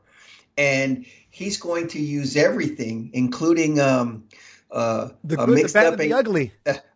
[0.58, 4.26] and he's going to use everything, including um,
[4.72, 6.52] uh, the good, mixed the bad, up and the ugly,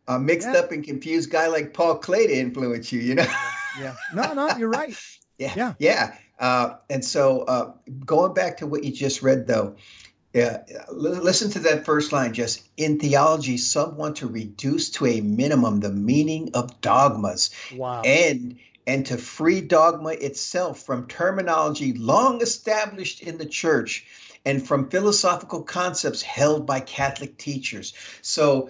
[0.07, 0.59] a mixed yeah.
[0.59, 2.99] up and confused guy like Paul Clay to influence you.
[2.99, 3.25] You know.
[3.79, 3.95] yeah.
[4.13, 4.95] No, no, you're right.
[5.37, 5.53] yeah.
[5.55, 5.73] Yeah.
[5.79, 6.15] Yeah.
[6.39, 7.73] Uh, and so uh,
[8.05, 9.75] going back to what you just read, though,
[10.33, 12.33] yeah, listen to that first line.
[12.33, 18.01] Just in theology, some want to reduce to a minimum the meaning of dogmas, wow.
[18.01, 24.05] and and to free dogma itself from terminology long established in the church
[24.45, 27.93] and from philosophical concepts held by Catholic teachers.
[28.21, 28.69] So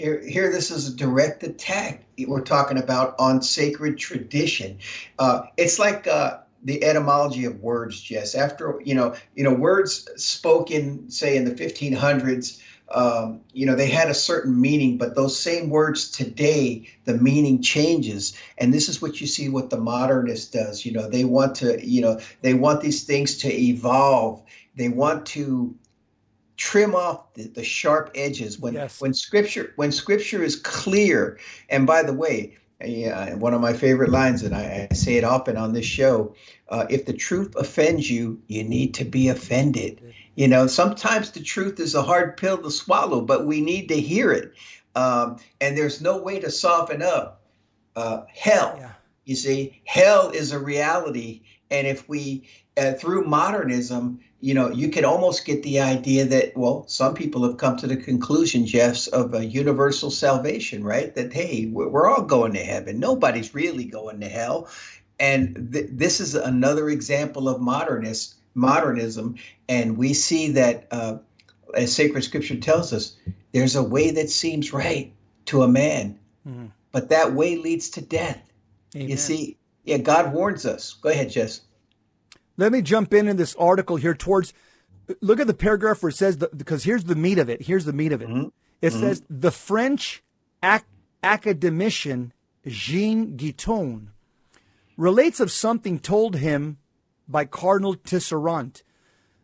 [0.00, 4.78] here, here, this is a direct attack we're talking about on sacred tradition.
[5.18, 8.34] Uh, it's like uh, the etymology of words, Jess.
[8.34, 13.90] After you know, you know, words spoken, say in the 1500s, um, you know, they
[13.90, 18.32] had a certain meaning, but those same words today, the meaning changes.
[18.56, 20.84] And this is what you see what the modernist does.
[20.86, 24.42] You know, they want to, you know, they want these things to evolve.
[24.76, 25.74] They want to
[26.60, 29.00] trim off the, the sharp edges when yes.
[29.00, 31.38] when scripture when scripture is clear.
[31.70, 35.24] And by the way, yeah, one of my favorite lines, and I, I say it
[35.24, 36.34] often on this show
[36.68, 40.14] uh, if the truth offends you, you need to be offended.
[40.36, 44.00] You know, sometimes the truth is a hard pill to swallow, but we need to
[44.00, 44.52] hear it.
[44.94, 47.42] Um, and there's no way to soften up
[47.96, 48.76] uh, hell.
[48.78, 48.92] Yeah.
[49.24, 51.42] You see, hell is a reality.
[51.70, 56.56] And if we, uh, through modernism, you know, you can almost get the idea that,
[56.56, 61.14] well, some people have come to the conclusion, Jeffs, of a universal salvation, right?
[61.14, 62.98] That, hey, we're all going to heaven.
[62.98, 64.68] Nobody's really going to hell.
[65.18, 69.36] And th- this is another example of modernist modernism.
[69.68, 71.18] And we see that, uh,
[71.74, 73.16] as sacred scripture tells us,
[73.52, 75.12] there's a way that seems right
[75.46, 76.66] to a man, mm-hmm.
[76.92, 78.40] but that way leads to death.
[78.96, 79.08] Amen.
[79.08, 80.94] You see, yeah, God warns us.
[80.94, 81.60] Go ahead, Jess.
[82.60, 84.52] Let me jump in in this article here towards.
[85.22, 87.62] Look at the paragraph where it says the, because here's the meat of it.
[87.62, 88.28] Here's the meat of it.
[88.28, 88.48] Mm-hmm.
[88.82, 89.00] It mm-hmm.
[89.00, 90.22] says the French
[90.62, 90.84] ac-
[91.22, 92.34] academician
[92.66, 94.08] Jean Guitton
[94.98, 96.76] relates of something told him
[97.26, 98.82] by Cardinal Tisserant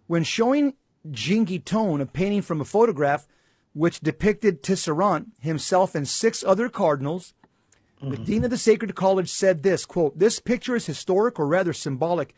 [0.07, 0.75] when showing
[1.11, 3.27] Jean Guitton a painting from a photograph
[3.73, 7.33] which depicted Tisserant himself and six other cardinals.
[8.03, 8.11] Mm-hmm.
[8.11, 11.73] The dean of the Sacred College said this quote, This picture is historic or rather
[11.73, 12.35] symbolic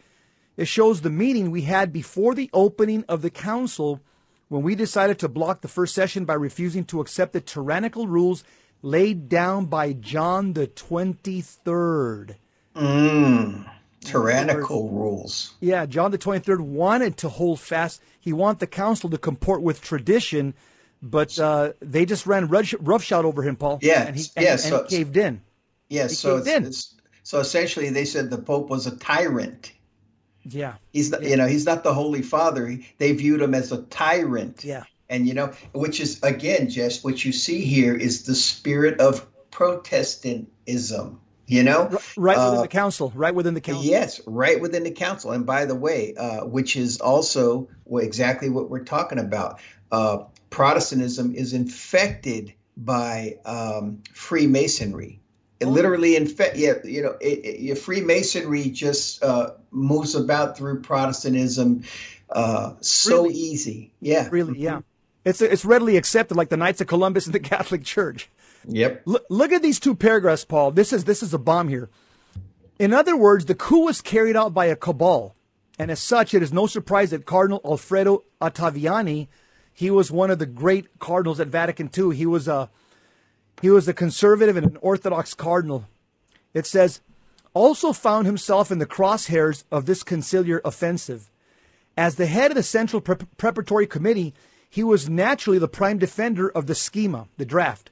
[0.59, 4.01] it shows the meeting we had before the opening of the council
[4.49, 8.43] when we decided to block the first session by refusing to accept the tyrannical rules
[8.83, 12.35] laid down by John the 23rd.
[12.75, 15.55] Mm, tyrannical rules.
[15.61, 18.03] Yeah, John the 23rd wanted to hold fast.
[18.19, 20.55] He wanted the council to comport with tradition,
[21.01, 23.79] but uh, they just ran roughshod over him, Paul.
[23.81, 25.41] Yeah, and he, yeah, so, and he caved in.
[25.89, 26.11] Yes.
[26.11, 29.73] He so it's, it's so essentially they said the Pope was a tyrant.
[30.49, 30.75] Yeah.
[30.93, 31.29] He's not, Yeah.
[31.31, 32.67] you know, he's not the Holy Father.
[32.67, 34.65] He- They viewed him as a tyrant.
[34.65, 34.85] Yeah.
[35.11, 39.27] And you know, which is again, Jess, what you see here is the spirit of
[39.51, 41.21] Protestantism.
[41.47, 43.11] You know, Right within Uh, the council.
[43.15, 43.83] Right within the council.
[43.83, 45.31] Yes, right within the council.
[45.31, 49.59] And by the way, uh, which is also exactly what we're talking about.
[49.91, 55.21] Uh, Protestantism is infected by um, Freemasonry.
[55.61, 55.71] It Oh.
[55.71, 56.57] literally infect.
[56.57, 61.83] Yeah, you know, it, it, your Freemasonry just uh, moves about through Protestantism
[62.31, 63.35] uh, so Really?
[63.35, 63.93] easy.
[64.01, 64.81] Yeah, Really, yeah.
[65.25, 68.29] It's it's readily accepted, like the Knights of Columbus in the Catholic Church.
[68.67, 69.03] Yep.
[69.07, 70.71] Look, look at these two paragraphs, Paul.
[70.73, 71.89] This is this is a bomb here.
[72.79, 75.35] In other words, the coup was carried out by a cabal,
[75.79, 79.27] and as such, it is no surprise that Cardinal Alfredo Ottaviani,
[79.73, 82.15] he was one of the great cardinals at Vatican II.
[82.15, 82.71] He was a
[83.61, 85.85] he was a conservative and an orthodox cardinal.
[86.55, 87.01] It says,
[87.55, 91.31] also found himself in the crosshairs of this conciliar offensive.
[91.97, 94.35] As the head of the Central Pre- Preparatory Committee,
[94.71, 97.91] he was naturally the prime defender of the schema, the draft.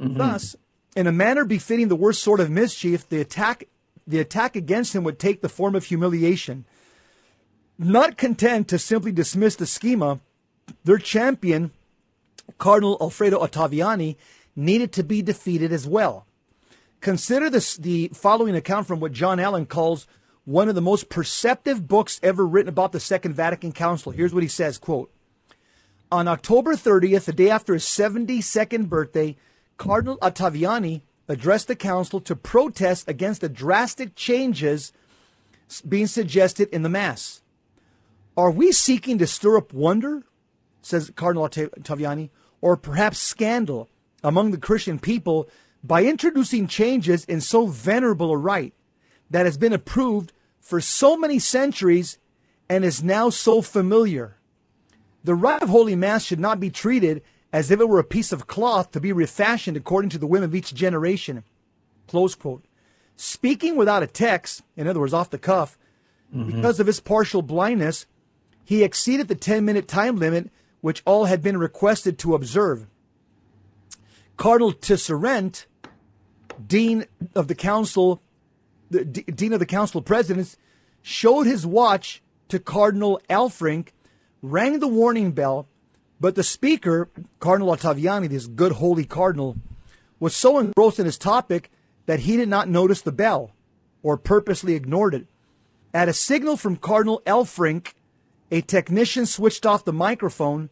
[0.00, 0.18] Mm-hmm.
[0.18, 0.54] Thus,
[0.94, 3.64] in a manner befitting the worst sort of mischief, the attack,
[4.06, 6.64] the attack against him would take the form of humiliation.
[7.78, 10.20] Not content to simply dismiss the schema,
[10.84, 11.72] their champion,
[12.58, 14.16] Cardinal Alfredo Ottaviani,
[14.58, 16.26] needed to be defeated as well.
[17.00, 20.06] Consider this, the following account from what John Allen calls
[20.44, 24.10] one of the most perceptive books ever written about the Second Vatican Council.
[24.10, 25.12] Here's what he says, quote,
[26.10, 29.36] on October 30th, the day after his 72nd birthday,
[29.76, 34.92] Cardinal Ottaviani addressed the council to protest against the drastic changes
[35.86, 37.42] being suggested in the Mass.
[38.36, 40.24] Are we seeking to stir up wonder,
[40.80, 43.88] says Cardinal Otta- Ottaviani, or perhaps scandal
[44.22, 45.48] among the Christian people
[45.82, 48.74] by introducing changes in so venerable a rite
[49.30, 52.18] that has been approved for so many centuries
[52.68, 54.36] and is now so familiar?
[55.24, 58.32] The rite of Holy Mass should not be treated as if it were a piece
[58.32, 61.44] of cloth to be refashioned according to the whim of each generation.
[62.06, 62.64] Close quote.
[63.16, 65.78] Speaking without a text, in other words, off the cuff,
[66.34, 66.50] mm-hmm.
[66.50, 68.06] because of his partial blindness,
[68.64, 70.50] he exceeded the 10 minute time limit
[70.80, 72.86] which all had been requested to observe.
[74.38, 75.66] Cardinal Tisserant,
[76.64, 78.22] Dean of the Council,
[78.88, 80.56] the D- Dean of the Council of Presidents,
[81.02, 83.88] showed his watch to Cardinal Alfrink,
[84.40, 85.66] rang the warning bell,
[86.20, 89.56] but the speaker, Cardinal Ottaviani, this good holy cardinal,
[90.20, 91.70] was so engrossed in his topic
[92.06, 93.50] that he did not notice the bell
[94.02, 95.26] or purposely ignored it.
[95.92, 97.94] At a signal from Cardinal Alfrink,
[98.52, 100.70] a technician switched off the microphone.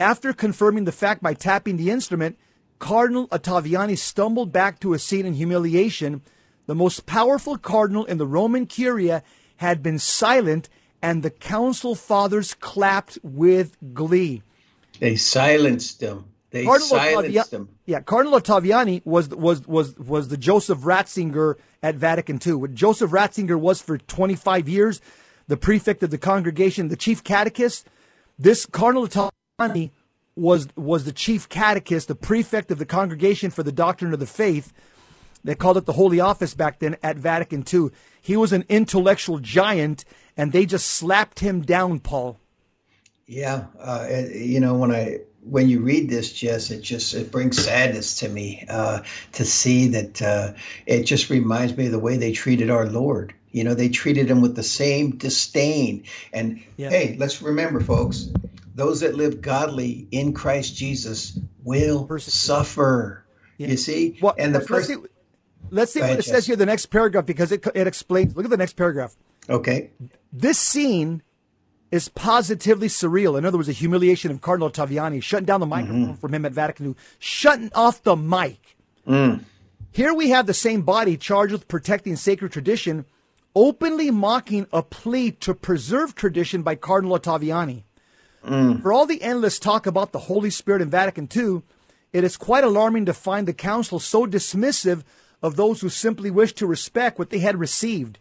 [0.00, 2.36] After confirming the fact by tapping the instrument,
[2.82, 6.20] Cardinal Ottaviani stumbled back to his seat in humiliation.
[6.66, 9.22] The most powerful cardinal in the Roman Curia
[9.58, 10.68] had been silent,
[11.00, 14.42] and the council fathers clapped with glee.
[14.98, 16.24] They silenced him.
[16.50, 17.68] They Cardinal silenced him.
[17.86, 22.54] Yeah, Cardinal Ottaviani was was was was the Joseph Ratzinger at Vatican II.
[22.54, 25.00] What Joseph Ratzinger was for 25 years,
[25.46, 27.86] the prefect of the congregation, the chief catechist.
[28.40, 29.92] This Cardinal Ottaviani
[30.36, 34.26] was was the chief catechist, the prefect of the congregation for the doctrine of the
[34.26, 34.72] faith.
[35.44, 37.88] They called it the Holy Office back then at Vatican II.
[38.20, 40.04] He was an intellectual giant,
[40.36, 42.38] and they just slapped him down, Paul.
[43.26, 47.62] Yeah, uh, you know when I when you read this, Jess, it just it brings
[47.62, 49.00] sadness to me uh,
[49.32, 50.52] to see that uh,
[50.86, 53.34] it just reminds me of the way they treated our Lord.
[53.50, 56.04] You know, they treated him with the same disdain.
[56.32, 56.90] And Yeah.
[56.90, 58.30] hey, let's remember, folks,
[58.74, 62.40] those that live godly in Christ Jesus will Persecuted.
[62.40, 63.24] suffer.
[63.58, 63.68] Yeah.
[63.68, 64.90] You see, Well, and the let's first
[65.70, 68.36] let's see what it says here, the next paragraph, because it, it explains.
[68.36, 69.14] Look at the next paragraph.
[69.48, 69.90] okay,
[70.32, 71.22] This scene
[71.90, 73.36] is positively surreal.
[73.36, 75.70] In other words, a humiliation of Cardinal Ottaviani, shutting down the mm-hmm.
[75.70, 78.76] microphone from him at Vatican II, shutting off the mic.
[79.06, 79.44] Mm.
[79.92, 83.04] Here we have the same body charged with protecting sacred tradition,
[83.54, 87.82] openly mocking a plea to preserve tradition by Cardinal Ottaviani.
[88.44, 88.82] Mm.
[88.82, 91.62] For all the endless talk about the Holy Spirit in Vatican II,
[92.12, 95.02] it is quite alarming to find the Council so dismissive
[95.42, 98.18] of those who simply wish to respect what they had received.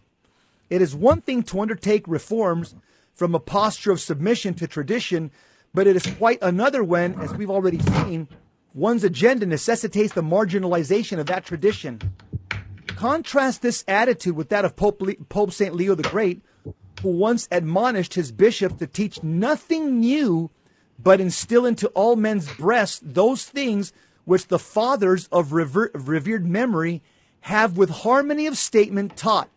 [0.70, 2.76] It is one thing to undertake reforms
[3.14, 5.32] from a posture of submission to tradition,
[5.74, 8.28] but it is quite another when, as we've already seen,
[8.74, 12.00] one's agenda necessitates the marginalization of that tradition.
[12.88, 15.76] Contrast this attitude with that of Pope, Le- Pope St.
[15.76, 16.42] Leo the Great,
[17.02, 20.50] who once admonished his bishop to teach nothing new,
[21.00, 23.92] but instill into all men's breasts those things
[24.26, 27.02] which the fathers of rever- revered memory
[27.42, 29.50] have with harmony of statement taught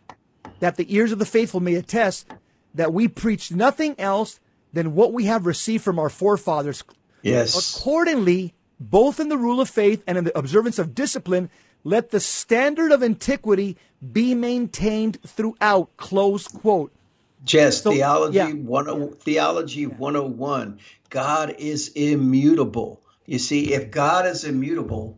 [0.59, 2.27] that the ears of the faithful may attest
[2.73, 4.39] that we preach nothing else
[4.73, 6.83] than what we have received from our forefathers.
[7.21, 7.77] Yes.
[7.77, 11.49] Accordingly, both in the rule of faith and in the observance of discipline,
[11.83, 13.77] let the standard of antiquity
[14.11, 15.95] be maintained throughout.
[15.97, 16.91] Close quote.
[17.45, 18.51] Just So, theology yeah.
[18.51, 20.79] one theology 101.
[21.09, 23.01] God is immutable.
[23.25, 25.17] You see, if God is immutable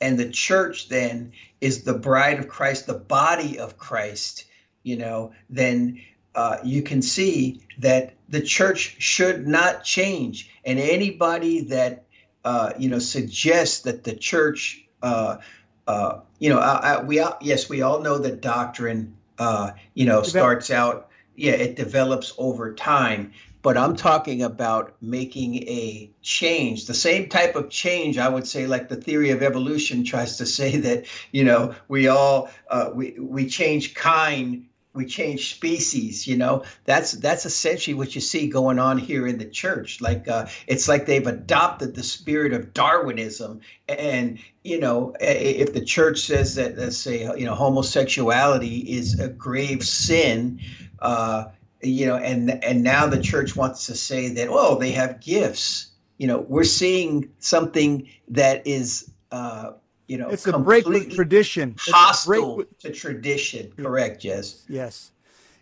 [0.00, 4.44] and the church then is the bride of Christ, the body of Christ,
[4.82, 6.00] you know, then
[6.34, 10.50] uh, you can see that the church should not change.
[10.64, 12.04] And anybody that
[12.44, 15.38] uh, you know suggests that the church, uh,
[15.86, 20.22] uh, you know, I, I, we yes, we all know that doctrine, uh, you know,
[20.22, 23.32] starts out, yeah, it develops over time.
[23.62, 28.66] But I'm talking about making a change, the same type of change I would say,
[28.66, 33.16] like the theory of evolution tries to say that you know we all uh, we
[33.18, 38.78] we change kind we change species you know that's that's essentially what you see going
[38.78, 43.60] on here in the church like uh, it's like they've adopted the spirit of darwinism
[43.88, 49.28] and you know if the church says that let's say you know homosexuality is a
[49.28, 50.60] grave sin
[51.04, 51.44] uh,
[51.82, 55.92] you know and and now the church wants to say that oh they have gifts
[56.18, 59.72] you know we're seeing something that is uh,
[60.06, 61.76] you know It's a break with tradition.
[61.78, 63.72] Hostile with- to tradition.
[63.76, 64.64] Correct, Jess.
[64.68, 65.10] Yes.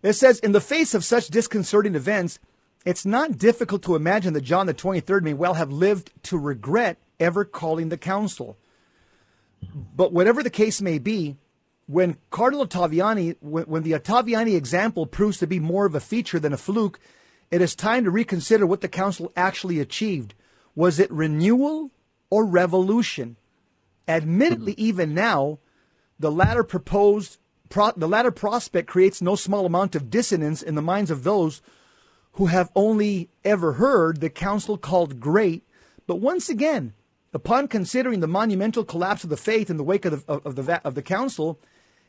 [0.02, 2.40] It says, in the face of such disconcerting events,
[2.84, 6.98] it's not difficult to imagine that John the 23rd may well have lived to regret
[7.20, 8.56] ever calling the council.
[9.94, 11.36] But whatever the case may be,
[11.92, 16.40] when Cardinal Ottaviani, when, when the Ottaviani example proves to be more of a feature
[16.40, 16.98] than a fluke,
[17.50, 20.34] it is time to reconsider what the council actually achieved.
[20.74, 21.90] Was it renewal
[22.30, 23.36] or revolution?
[24.08, 24.86] Admittedly, mm-hmm.
[24.86, 25.58] even now,
[26.18, 27.36] the latter proposed
[27.68, 31.60] pro- the latter prospect creates no small amount of dissonance in the minds of those
[32.32, 35.62] who have only ever heard the council called great.
[36.06, 36.94] But once again,
[37.34, 40.56] upon considering the monumental collapse of the faith in the wake of the, of, of
[40.56, 41.60] the, of the council,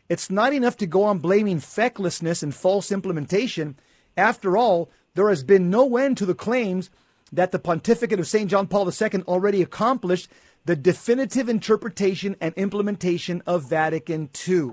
[0.10, 3.78] it's not enough to go on blaming fecklessness and false implementation.
[4.18, 6.90] After all, there has been no end to the claims
[7.32, 8.50] that the pontificate of St.
[8.50, 10.30] John Paul II already accomplished
[10.66, 14.72] the definitive interpretation and implementation of Vatican II.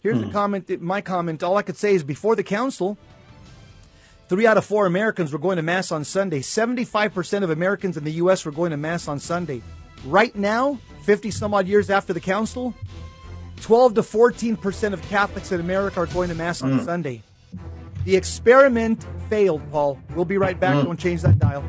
[0.00, 0.32] Here's the hmm.
[0.32, 1.42] comment, my comment.
[1.42, 2.96] All I could say is before the council,
[4.28, 6.40] three out of four Americans were going to Mass on Sunday.
[6.40, 8.44] 75% of Americans in the U.S.
[8.44, 9.62] were going to Mass on Sunday.
[10.04, 12.74] Right now, 50 some odd years after the council,
[13.58, 16.84] 12 to 14% of Catholics in America are going to Mass on mm.
[16.84, 17.22] Sunday.
[18.04, 19.98] The experiment failed, Paul.
[20.14, 20.76] We'll be right back.
[20.76, 20.84] Mm.
[20.84, 21.64] Don't change that dial.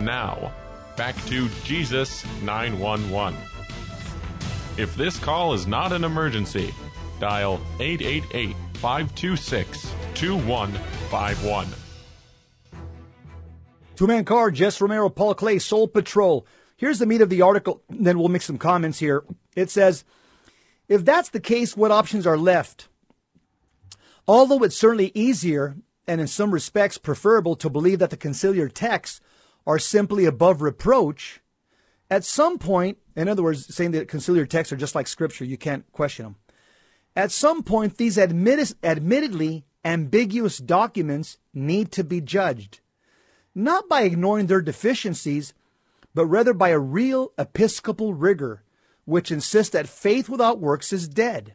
[0.00, 0.52] Now,
[0.96, 3.38] back to Jesus 911.
[4.78, 6.74] If this call is not an emergency,
[7.18, 11.66] dial 888 526 2151.
[13.96, 16.46] Two man car, Jess Romero, Paul Clay, Soul Patrol.
[16.76, 19.24] Here's the meat of the article, then we'll make some comments here.
[19.56, 20.04] It says,
[20.88, 22.88] if that's the case, what options are left?
[24.28, 29.22] Although it's certainly easier and in some respects preferable to believe that the conciliar texts
[29.66, 31.40] are simply above reproach,
[32.10, 35.56] at some point, in other words, saying that conciliar texts are just like scripture, you
[35.56, 36.36] can't question them.
[37.16, 42.80] At some point, these admit- admittedly ambiguous documents need to be judged
[43.54, 45.54] not by ignoring their deficiencies,
[46.14, 48.62] but rather by a real episcopal rigor,
[49.04, 51.54] which insists that faith without works is dead.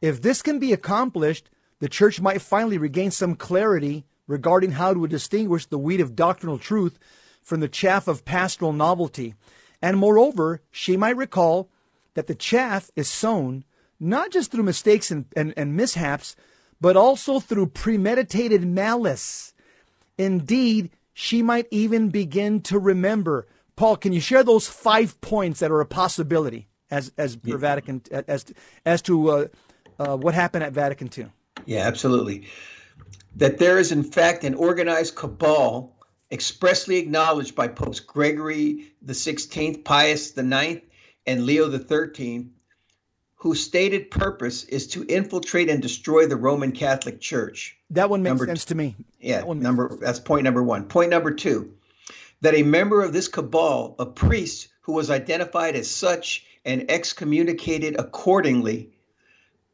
[0.00, 5.06] If this can be accomplished, the church might finally regain some clarity regarding how to
[5.06, 6.98] distinguish the wheat of doctrinal truth
[7.42, 9.34] from the chaff of pastoral novelty.
[9.80, 11.70] And moreover, she might recall
[12.14, 13.64] that the chaff is sown
[13.98, 16.36] not just through mistakes and, and, and mishaps,
[16.80, 19.54] but also through premeditated malice.
[20.18, 23.46] Indeed, she might even begin to remember.
[23.74, 28.02] Paul, can you share those five points that are a possibility as as per Vatican
[28.10, 28.44] as
[28.84, 29.46] as to uh,
[29.98, 31.26] uh, what happened at Vatican II?
[31.64, 32.46] Yeah, absolutely.
[33.36, 35.96] That there is, in fact, an organized cabal
[36.30, 40.82] expressly acknowledged by Popes Gregory the Sixteenth, Pius the Ninth,
[41.26, 42.48] and Leo the Thirteenth,
[43.46, 47.78] whose stated purpose is to infiltrate and destroy the Roman Catholic Church.
[47.90, 48.96] That one makes Number sense to me.
[49.20, 50.86] Yeah, That number that's point number one.
[50.86, 51.72] Point number two,
[52.40, 57.94] that a member of this cabal, a priest who was identified as such and excommunicated
[58.00, 58.90] accordingly,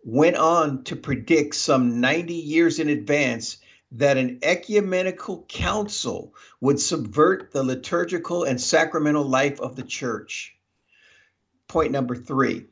[0.04, 3.56] went on to predict some 90 years in advance
[3.92, 10.54] that an ecumenical council would subvert the liturgical and sacramental life of the church.
[11.68, 12.66] Point number three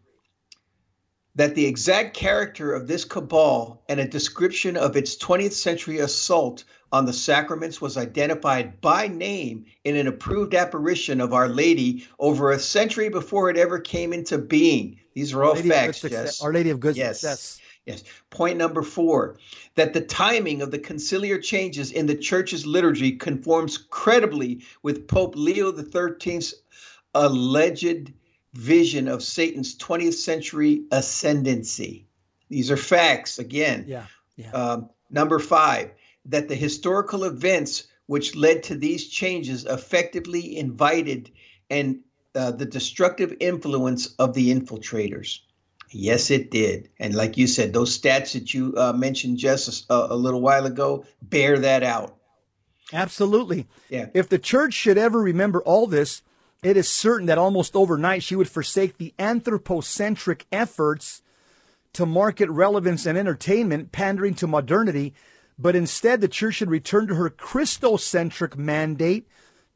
[1.40, 6.64] that the exact character of this cabal and a description of its 20th century assault
[6.92, 12.50] on the sacraments was identified by name in an approved apparition of Our Lady over
[12.50, 15.00] a century before it ever came into being.
[15.14, 16.42] These are all facts, yes.
[16.42, 17.20] Our Lady of Good yes.
[17.20, 17.58] Success.
[17.86, 18.04] Yes.
[18.28, 19.38] Point number four
[19.76, 25.36] that the timing of the conciliar changes in the church's liturgy conforms credibly with Pope
[25.36, 26.54] Leo XIII's
[27.14, 28.12] alleged
[28.54, 32.06] vision of Satan's 20th century ascendancy.
[32.48, 33.84] These are facts again.
[33.86, 34.06] Yeah.
[34.36, 34.50] yeah.
[34.50, 35.92] Um, number five,
[36.26, 41.30] that the historical events which led to these changes effectively invited
[41.70, 42.00] and
[42.34, 45.38] uh, the destructive influence of the infiltrators.
[45.90, 46.88] Yes, it did.
[46.98, 50.66] And like you said, those stats that you uh, mentioned just a, a little while
[50.66, 52.16] ago bear that out.
[52.92, 53.68] Absolutely.
[53.88, 54.06] Yeah.
[54.14, 56.22] If the church should ever remember all this,
[56.62, 61.22] it is certain that almost overnight she would forsake the anthropocentric efforts
[61.92, 65.14] to market relevance and entertainment, pandering to modernity,
[65.58, 69.26] but instead the church should return to her Christocentric mandate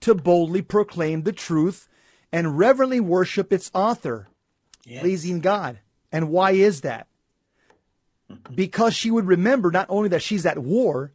[0.00, 1.88] to boldly proclaim the truth
[2.30, 4.28] and reverently worship its author,
[4.84, 5.00] yes.
[5.00, 5.80] pleasing God.
[6.12, 7.06] And why is that?
[8.30, 8.54] Mm-hmm.
[8.54, 11.12] Because she would remember not only that she's at war,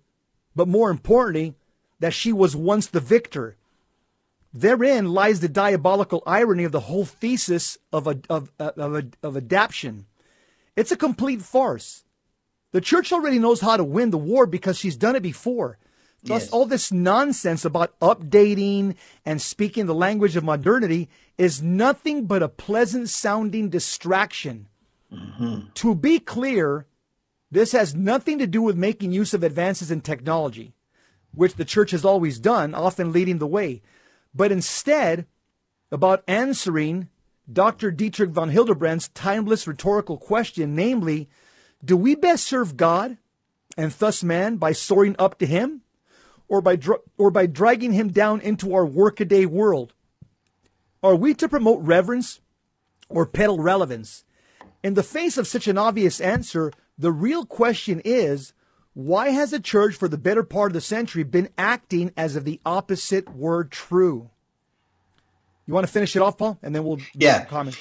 [0.56, 1.56] but more importantly,
[2.00, 3.58] that she was once the victor
[4.54, 10.08] Therein lies the diabolical irony of the whole thesis of, a, of, of, of, adaptation.
[10.76, 12.04] It's a complete farce.
[12.72, 15.78] The church already knows how to win the war because she's done it before.
[16.24, 16.50] Thus, yes.
[16.52, 18.96] all this nonsense about updating
[19.26, 24.68] and speaking the language of modernity is nothing but a pleasant sounding distraction.
[25.14, 25.70] Mm-hmm.
[25.76, 26.88] To be clear,
[27.52, 30.74] this has nothing to do with making use of advances in technology,
[31.34, 33.82] which the church has always done, often leading the way
[34.34, 35.26] but instead
[35.92, 37.10] about answering
[37.52, 37.92] Dr.
[37.92, 41.30] Dietrich von Hildebrand's timeless rhetorical question, namely,
[41.84, 43.18] do we best serve God
[43.78, 45.82] and thus man by soaring up to him
[46.48, 49.94] or by, dr- or by dragging him down into our workaday world?
[51.02, 52.42] Are we to promote reverence
[53.08, 54.26] or peddle relevance?
[54.84, 58.54] In the face of such an obvious answer, the real question is
[59.00, 62.44] why has the church for the better part of the century been acting as if
[62.44, 64.30] the opposite were true?
[65.66, 67.80] You want to finish it off, Paul, and then we'll yeah comment.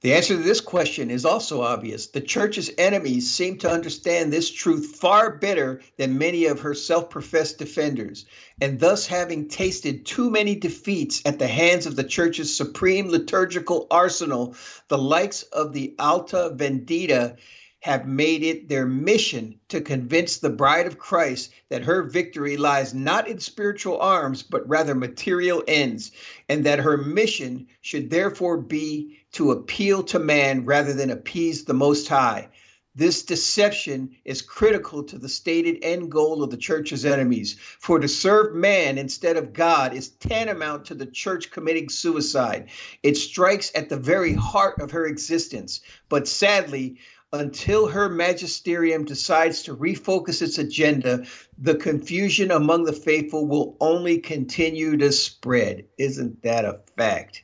[0.00, 2.08] The answer to this question is also obvious.
[2.08, 7.10] The church's enemies seem to understand this truth far better than many of her self
[7.10, 8.26] professed defenders,
[8.60, 13.86] and thus, having tasted too many defeats at the hands of the church's supreme liturgical
[13.88, 14.56] arsenal,
[14.88, 17.36] the likes of the Alta Vendita
[17.80, 22.92] have made it their mission to convince the bride of Christ that her victory lies
[22.92, 26.10] not in spiritual arms, but rather material ends,
[26.48, 31.74] and that her mission should therefore be to appeal to man rather than appease the
[31.74, 32.48] Most High.
[32.96, 37.56] This deception is critical to the stated end goal of the church's enemies.
[37.78, 42.70] For to serve man instead of God is tantamount to the church committing suicide.
[43.02, 45.82] It strikes at the very heart of her existence.
[46.08, 46.96] But sadly,
[47.40, 51.24] until her magisterium decides to refocus its agenda,
[51.58, 55.84] the confusion among the faithful will only continue to spread.
[55.98, 57.42] Isn't that a fact?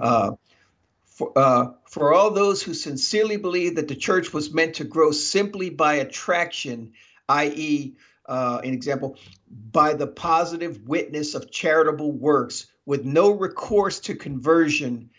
[0.00, 0.32] Uh,
[1.04, 5.12] for, uh, for all those who sincerely believe that the church was meant to grow
[5.12, 6.92] simply by attraction,
[7.28, 7.94] i.e.,
[8.26, 9.16] uh, an example,
[9.70, 15.10] by the positive witness of charitable works with no recourse to conversion,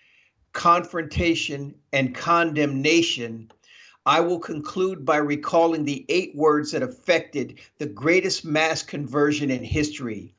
[0.53, 3.51] confrontation, and condemnation,
[4.05, 9.63] I will conclude by recalling the eight words that affected the greatest mass conversion in
[9.63, 10.33] history.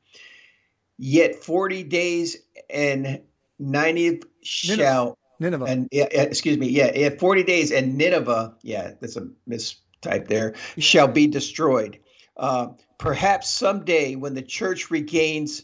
[0.97, 2.37] Yet 40 days
[2.69, 3.21] and
[3.59, 5.17] 90 shall.
[5.39, 5.65] Nineveh.
[5.65, 6.67] And yeah, excuse me.
[6.67, 8.55] Yeah, yeah, 40 days and Nineveh.
[8.63, 10.55] Yeah, that's a mistype there.
[10.79, 11.99] Shall be destroyed.
[12.37, 15.63] Uh, perhaps someday when the church regains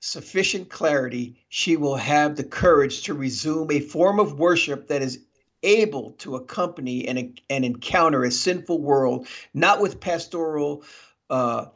[0.00, 5.24] sufficient clarity, she will have the courage to resume a form of worship that is
[5.62, 10.84] able to accompany and, and encounter a sinful world, not with pastoral
[11.30, 11.66] uh,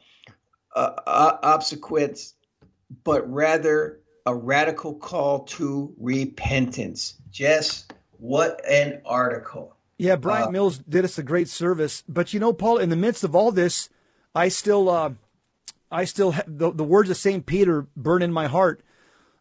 [0.75, 2.33] uh, obsequies,
[3.03, 7.15] but rather a radical call to repentance.
[7.31, 7.85] Jess,
[8.17, 9.75] what an article.
[9.97, 12.03] Yeah, Brian uh, Mills did us a great service.
[12.07, 13.89] But you know, Paul, in the midst of all this,
[14.33, 15.11] I still, uh,
[15.91, 17.45] I still, have, the, the words of St.
[17.45, 18.81] Peter burn in my heart.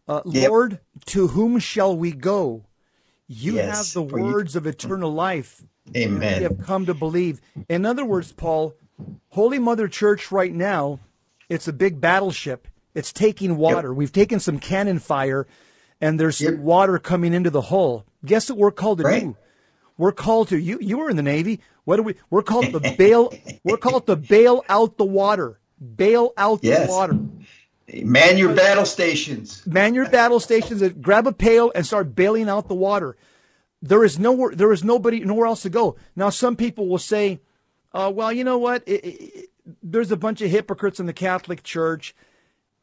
[0.08, 0.50] Uh, yep.
[0.50, 2.64] Lord, to whom shall we go?
[3.32, 4.58] You yes, have the words you.
[4.58, 5.62] of eternal life.
[5.96, 6.38] Amen.
[6.38, 7.40] We have come to believe.
[7.68, 8.74] In other words, Paul,
[9.30, 11.00] Holy Mother Church right now,
[11.48, 12.68] it's a big battleship.
[12.94, 13.88] It's taking water.
[13.88, 13.96] Yep.
[13.96, 15.46] We've taken some cannon fire,
[15.98, 16.58] and there's yep.
[16.58, 18.04] water coming into the hull.
[18.22, 19.22] Guess what we're called to right.
[19.22, 19.36] do?
[19.96, 20.78] We're called to you.
[20.80, 21.60] You were in the Navy.
[21.84, 22.16] What do we?
[22.28, 23.32] We're called to bail.
[23.64, 25.58] we're called to bail out the water.
[25.96, 26.86] Bail out yes.
[26.86, 27.18] the water.
[27.88, 29.66] Man your battle stations.
[29.66, 30.82] Man your battle stations.
[31.00, 33.16] Grab a pail and start bailing out the water.
[33.80, 34.54] There is nowhere.
[34.54, 35.96] There is nobody nowhere else to go.
[36.14, 37.40] Now, some people will say,
[37.92, 38.84] uh, "Well, you know what?
[38.86, 39.50] It, it,
[39.82, 42.14] there's a bunch of hypocrites in the Catholic Church."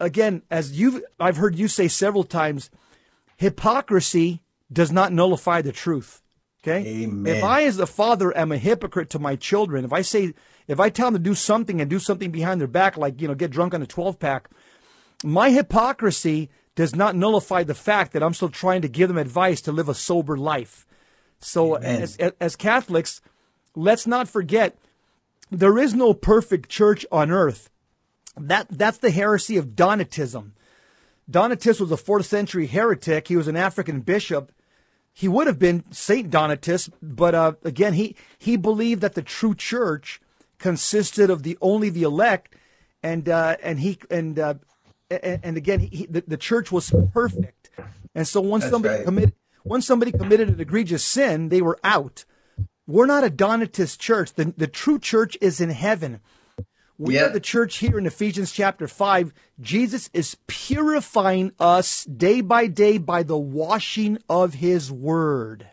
[0.02, 2.70] Again, as you I've heard you say several times,
[3.38, 4.42] hypocrisy
[4.72, 6.22] does not nullify the truth.
[6.62, 7.04] Okay.
[7.04, 7.36] Amen.
[7.36, 10.34] If I, as a father, am a hypocrite to my children, if I say,
[10.68, 13.28] if I tell them to do something and do something behind their back, like you
[13.28, 14.50] know, get drunk on a 12 pack,
[15.24, 19.62] my hypocrisy does not nullify the fact that I'm still trying to give them advice
[19.62, 20.86] to live a sober life.
[21.40, 23.22] So, as, as Catholics,
[23.76, 24.78] let's not forget
[25.52, 27.70] there is no perfect church on earth.
[28.38, 30.52] That that's the heresy of Donatism.
[31.30, 33.28] Donatus was a fourth century heretic.
[33.28, 34.52] He was an African bishop.
[35.14, 39.54] He would have been Saint Donatus, but uh, again, he he believed that the true
[39.54, 40.22] church
[40.60, 42.56] consisted of the only the elect,
[43.04, 44.54] and uh, and he and uh,
[45.10, 47.70] and, and, again, he, the, the church was perfect.
[48.16, 49.06] And so once That's somebody right.
[49.06, 49.34] committed
[49.64, 52.26] once somebody committed an egregious sin, they were out.
[52.88, 54.34] We're not a Donatist church.
[54.34, 56.22] The, the true church is in heaven.
[56.98, 57.26] We yeah.
[57.26, 59.34] are the church here in Ephesians chapter 5.
[59.62, 65.68] Jesus is purifying us day by day by the washing of his word.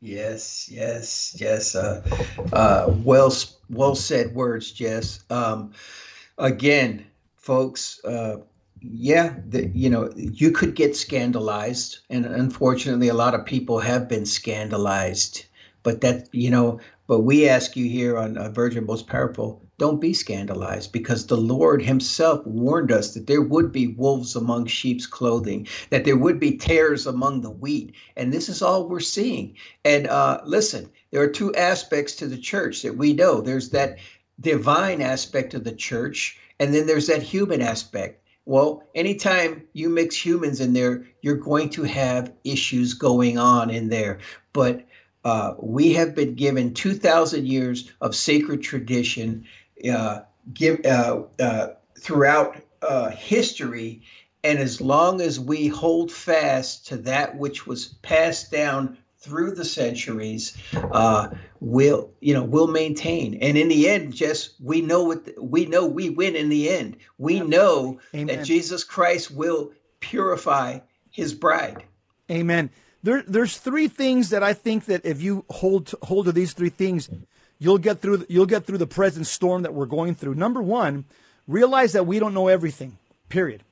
[0.00, 1.74] Yes, yes, yes.
[1.74, 2.02] Uh,
[2.52, 3.32] uh, well,
[3.70, 5.24] well said words, Jess.
[5.30, 5.72] Um,
[6.36, 7.06] again,
[7.36, 8.38] folks, uh,
[8.80, 14.08] yeah, the, you know, you could get scandalized, and unfortunately, a lot of people have
[14.08, 15.44] been scandalized.
[15.82, 20.00] But that, you know, but we ask you here on uh, Virgin Most Powerful, don't
[20.00, 25.06] be scandalized because the Lord Himself warned us that there would be wolves among sheep's
[25.06, 27.94] clothing, that there would be tares among the wheat.
[28.16, 29.56] And this is all we're seeing.
[29.84, 33.98] And uh, listen, there are two aspects to the church that we know there's that
[34.40, 38.22] divine aspect of the church, and then there's that human aspect.
[38.48, 43.90] Well, anytime you mix humans in there, you're going to have issues going on in
[43.90, 44.20] there.
[44.54, 44.86] But
[45.22, 49.44] uh, we have been given 2,000 years of sacred tradition
[49.92, 50.20] uh,
[50.54, 51.66] give, uh, uh
[52.00, 54.00] throughout uh, history.
[54.42, 59.64] And as long as we hold fast to that which was passed down through the
[59.64, 61.28] centuries uh,
[61.60, 65.86] will you know will maintain and in the end just we know what we know
[65.86, 68.38] we win in the end we know Amen.
[68.38, 70.78] that jesus christ will purify
[71.10, 71.84] his bride
[72.30, 72.70] Amen.
[73.02, 76.68] There, there's three things that I think that if you hold hold of these three
[76.68, 77.08] things,
[77.58, 78.26] you'll get through.
[78.28, 80.34] You'll get through the present storm that we're going through.
[80.34, 81.04] Number one,
[81.46, 82.98] realize that we don't know everything.
[83.28, 83.62] Period.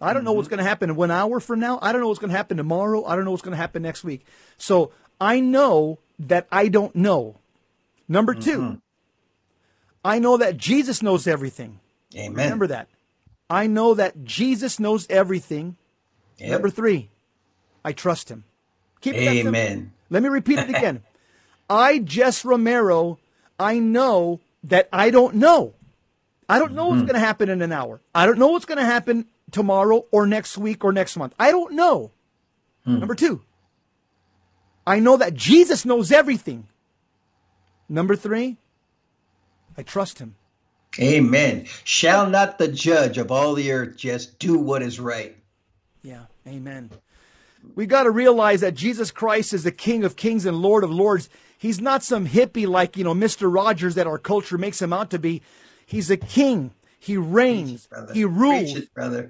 [0.00, 0.56] I don't know what's mm-hmm.
[0.56, 1.78] going to happen in one hour from now.
[1.80, 3.04] I don't know what's going to happen tomorrow.
[3.04, 4.26] I don't know what's going to happen next week.
[4.58, 7.36] So I know that I don't know.
[8.08, 8.74] Number 2 mm-hmm.
[10.04, 11.80] I know that Jesus knows everything.
[12.14, 12.34] Amen.
[12.34, 12.88] Remember that.
[13.48, 15.76] I know that Jesus knows everything.
[16.38, 16.50] Yep.
[16.50, 17.08] Number three,
[17.84, 18.44] I trust him.
[19.00, 19.92] Keep Amen.
[20.10, 21.02] Let me repeat it again.
[21.68, 23.18] I, Jess Romero,
[23.58, 25.74] I know that I don't know.
[26.48, 27.06] I don't know what's mm-hmm.
[27.06, 28.00] going to happen in an hour.
[28.14, 31.34] I don't know what's going to happen tomorrow or next week or next month.
[31.38, 32.10] I don't know.
[32.84, 32.98] Hmm.
[32.98, 33.42] Number two,
[34.86, 36.68] I know that Jesus knows everything.
[37.88, 38.56] Number three,
[39.76, 40.36] I trust him.
[41.00, 41.66] Amen.
[41.82, 45.36] Shall not the judge of all the earth just do what is right?
[46.02, 46.90] Yeah, amen.
[47.74, 50.90] We got to realize that Jesus Christ is the King of kings and Lord of
[50.90, 51.28] lords.
[51.58, 53.52] He's not some hippie like, you know, Mr.
[53.52, 55.40] Rogers that our culture makes him out to be.
[55.86, 56.72] He's a king.
[57.04, 57.86] He reigns.
[58.14, 58.78] he rules.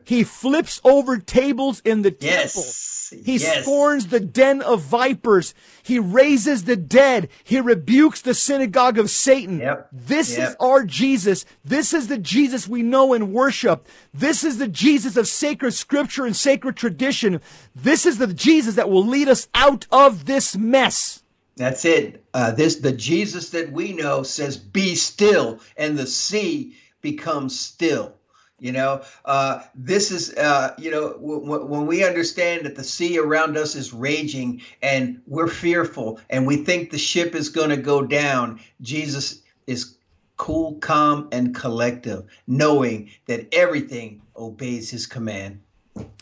[0.04, 2.54] He flips over tables in the yes.
[2.54, 3.24] temple.
[3.24, 3.62] He yes.
[3.64, 5.54] scorns the den of vipers.
[5.82, 7.30] He raises the dead.
[7.42, 9.58] He rebukes the synagogue of Satan.
[9.58, 9.88] Yep.
[9.90, 10.50] This yep.
[10.50, 11.44] is our Jesus.
[11.64, 13.88] This is the Jesus we know and worship.
[14.12, 17.40] This is the Jesus of sacred scripture and sacred tradition.
[17.74, 21.24] This is the Jesus that will lead us out of this mess.
[21.56, 22.24] That's it.
[22.32, 28.14] Uh, this the Jesus that we know says, "Be still," and the sea becomes still.
[28.58, 32.84] You know, uh, this is, uh, you know, w- w- when we understand that the
[32.84, 37.70] sea around us is raging and we're fearful and we think the ship is going
[37.70, 39.96] to go down, Jesus is
[40.36, 45.60] cool, calm, and collective, knowing that everything obeys his command.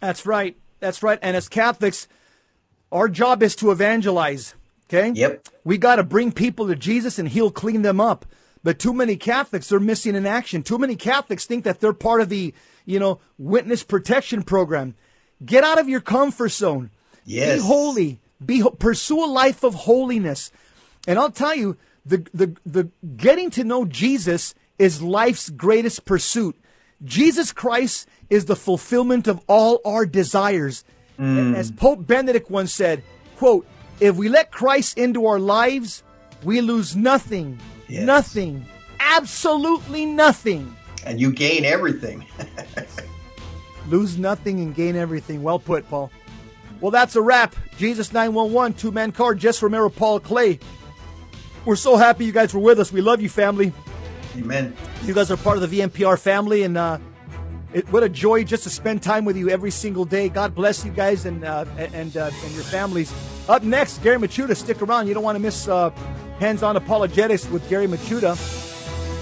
[0.00, 0.56] That's right.
[0.80, 1.18] That's right.
[1.22, 2.08] And as Catholics,
[2.90, 4.54] our job is to evangelize.
[4.88, 5.12] Okay?
[5.14, 5.48] Yep.
[5.64, 8.26] We got to bring people to Jesus and he'll clean them up.
[8.62, 10.62] But too many Catholics are missing in action.
[10.62, 12.54] Too many Catholics think that they're part of the,
[12.84, 14.94] you know, witness protection program.
[15.44, 16.90] Get out of your comfort zone.
[17.24, 17.58] Yes.
[17.58, 18.20] Be holy.
[18.44, 20.50] Be pursue a life of holiness.
[21.06, 26.56] And I'll tell you, the the the getting to know Jesus is life's greatest pursuit.
[27.04, 30.84] Jesus Christ is the fulfillment of all our desires.
[31.18, 31.54] Mm.
[31.54, 33.02] As Pope Benedict once said,
[33.36, 33.66] quote,
[34.00, 36.02] if we let Christ into our lives,
[36.42, 37.58] we lose nothing.
[37.92, 38.06] Yes.
[38.06, 38.64] Nothing.
[39.00, 40.74] Absolutely nothing.
[41.04, 42.24] And you gain everything.
[43.88, 45.42] lose nothing and gain everything.
[45.42, 46.10] Well put, Paul.
[46.80, 47.54] Well, that's a wrap.
[47.76, 50.58] Jesus 911, two man card, Jess Romero, Paul Clay.
[51.66, 52.92] We're so happy you guys were with us.
[52.92, 53.74] We love you, family.
[54.38, 54.74] Amen.
[55.04, 56.98] You guys are part of the VMPR family, and uh,
[57.74, 60.30] it, what a joy just to spend time with you every single day.
[60.30, 63.12] God bless you guys and uh, and uh, and your families.
[63.50, 64.56] Up next, Gary Michuta.
[64.56, 65.08] Stick around.
[65.08, 65.68] You don't want to miss
[66.34, 68.32] uh, hands-on apologetics with Gary Michuta.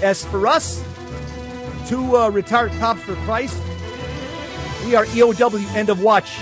[0.03, 0.83] As for us,
[1.87, 3.61] two uh, retired cops for Christ,
[4.85, 5.75] we are EOW.
[5.75, 6.39] End of watch.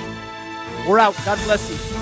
[0.87, 1.15] We're out.
[1.25, 1.98] God bless you.